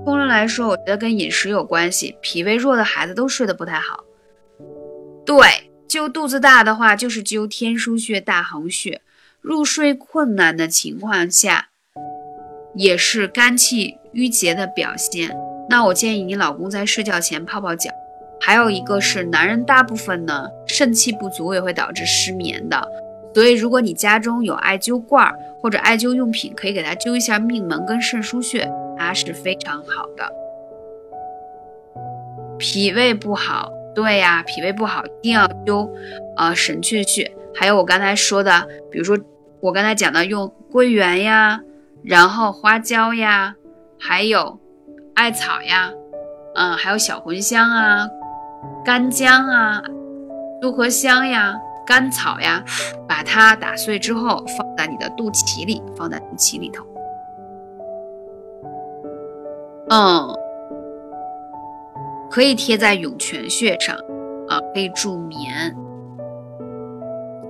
[0.03, 2.17] 通常来说，我觉得跟饮食有关系。
[2.21, 4.03] 脾胃弱的孩子都睡得不太好。
[5.25, 9.01] 对，灸肚子大的话，就是灸天枢穴、大横穴。
[9.41, 11.69] 入睡困难的情况下，
[12.75, 15.35] 也是肝气郁结的表现。
[15.69, 17.89] 那我建议你老公在睡觉前泡泡脚。
[18.39, 22.87] 还有一个是，男人大部分呢肾气不足也会导致失眠的。
[23.33, 25.31] 所以，如果你家中有艾灸罐
[25.61, 28.69] 或者艾灸用品，可以给他灸一下命门跟肾腧穴，
[29.01, 30.31] 它是非常好的。
[32.57, 35.89] 脾胃不好，对呀，脾胃不好一定要灸，
[36.37, 37.35] 呃，神阙穴。
[37.55, 39.17] 还有我刚才说的，比如说
[39.59, 41.59] 我刚才讲的用桂圆呀，
[42.03, 43.55] 然后花椒呀，
[43.99, 44.59] 还有
[45.15, 45.91] 艾草呀，
[46.55, 48.07] 嗯，还有小茴香啊。
[48.85, 49.81] 干姜啊，
[50.61, 52.63] 杜合香呀，甘草呀，
[53.09, 56.85] 把它打碎之后放在你的肚脐里，放在肚脐里头。
[59.93, 60.33] 嗯，
[62.29, 63.93] 可以贴在涌泉穴上
[64.47, 65.75] 啊，可以助眠。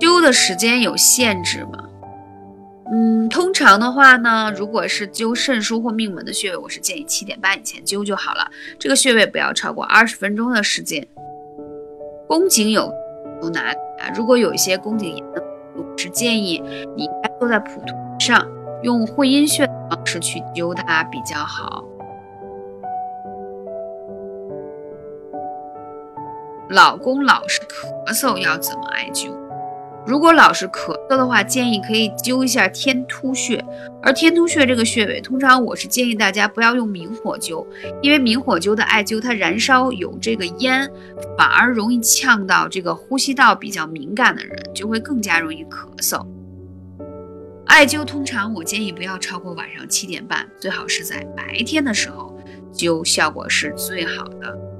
[0.00, 1.84] 灸的时间有限制吗？
[2.92, 8.50] 嗯，通常的话呢，如果是灸肾腧或命门的穴位，我是建议七点半以前灸就好了。
[8.76, 11.06] 这个穴位不要超过二十分钟的时间。
[12.26, 12.92] 宫颈有
[13.40, 14.10] 有哪啊？
[14.16, 15.40] 如果有一些宫颈炎的，
[15.76, 16.60] 我是建议
[16.96, 18.44] 你应该坐在蒲团上，
[18.82, 21.84] 用会阴穴的方式去灸它比较好。
[26.70, 29.30] 老公老是咳嗽，要怎么艾灸？
[30.04, 33.64] 如果老是咳嗽的话，建议可以灸一下天突穴。
[34.02, 37.64] 而天突穴这个穴位，通常我是建议大家不要用明火灸，
[38.00, 40.90] 因为明火灸的艾灸它燃烧有这个烟，
[41.38, 46.26] 反而容易呛到这个呼吸道比较敏感的人，就会更加容易咳嗽。
[47.66, 52.36] 艾灸通常我建议不要超过晚上七点半，最好是在白天的时候
[52.74, 54.71] 灸，效果是最好的。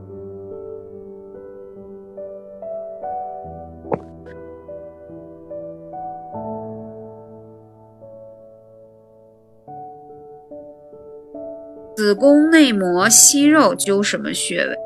[12.02, 14.76] 子宫内膜息肉灸什么穴位？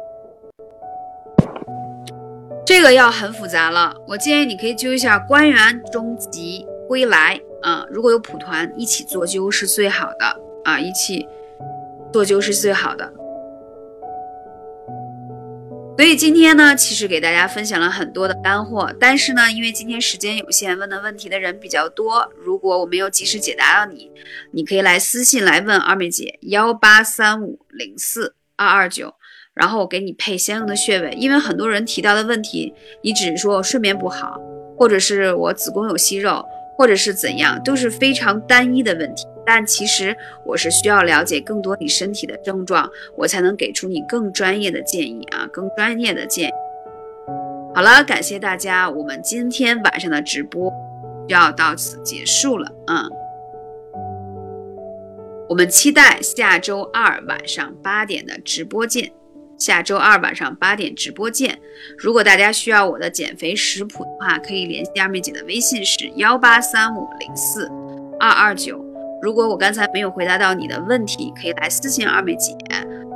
[2.66, 3.94] 这个要很复杂了。
[4.06, 7.86] 我建议你可以灸一下关元、中极、归来啊。
[7.88, 11.26] 如果有蒲团一起做灸是最好的啊，一起
[12.12, 13.10] 做灸是最好的。
[15.96, 24.10] 所以今天呢，其实给大家分享了很多的干货，但是呢，因为今天时间有限，问的问题的人比较多，如果我没有及时解答到你，
[24.52, 29.14] 你可以来私信来问二妹姐幺八三五零四二二九，
[29.54, 31.12] 然后我给你配相应的穴位。
[31.12, 34.38] 因为很多人提到的问题，你只是说睡眠不好，
[34.76, 36.44] 或者是我子宫有息肉，
[36.76, 39.26] 或者是怎样，都是非常单一的问题。
[39.44, 46.52] 但其实我是需要了解更多你身体的症状，我才能给出你更专业的建议啊，更专业的建议。
[47.74, 50.72] 好了，感谢大家，我们今天晚上的直播
[51.28, 53.06] 就要到此结束了啊。
[55.48, 59.12] 我们期待下周二晚上八点的直播见。
[59.58, 61.58] 下周二晚上八点直播见。
[61.98, 67.70] 如果大家需要我的减肥食谱的话，可以联系二妹姐的微信是幺八三五零四
[68.18, 68.84] 二二九。
[69.22, 72.54] 如果我刚才没有回答到你的问题，可以来私信二妹姐，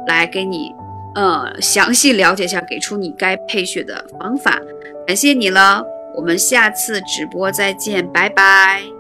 [0.07, 0.73] 来给你，
[1.15, 4.59] 呃，详细了解一下，给出你该配穴的方法。
[5.07, 5.85] 感谢你了，
[6.17, 9.00] 我们下次直播再见，拜拜。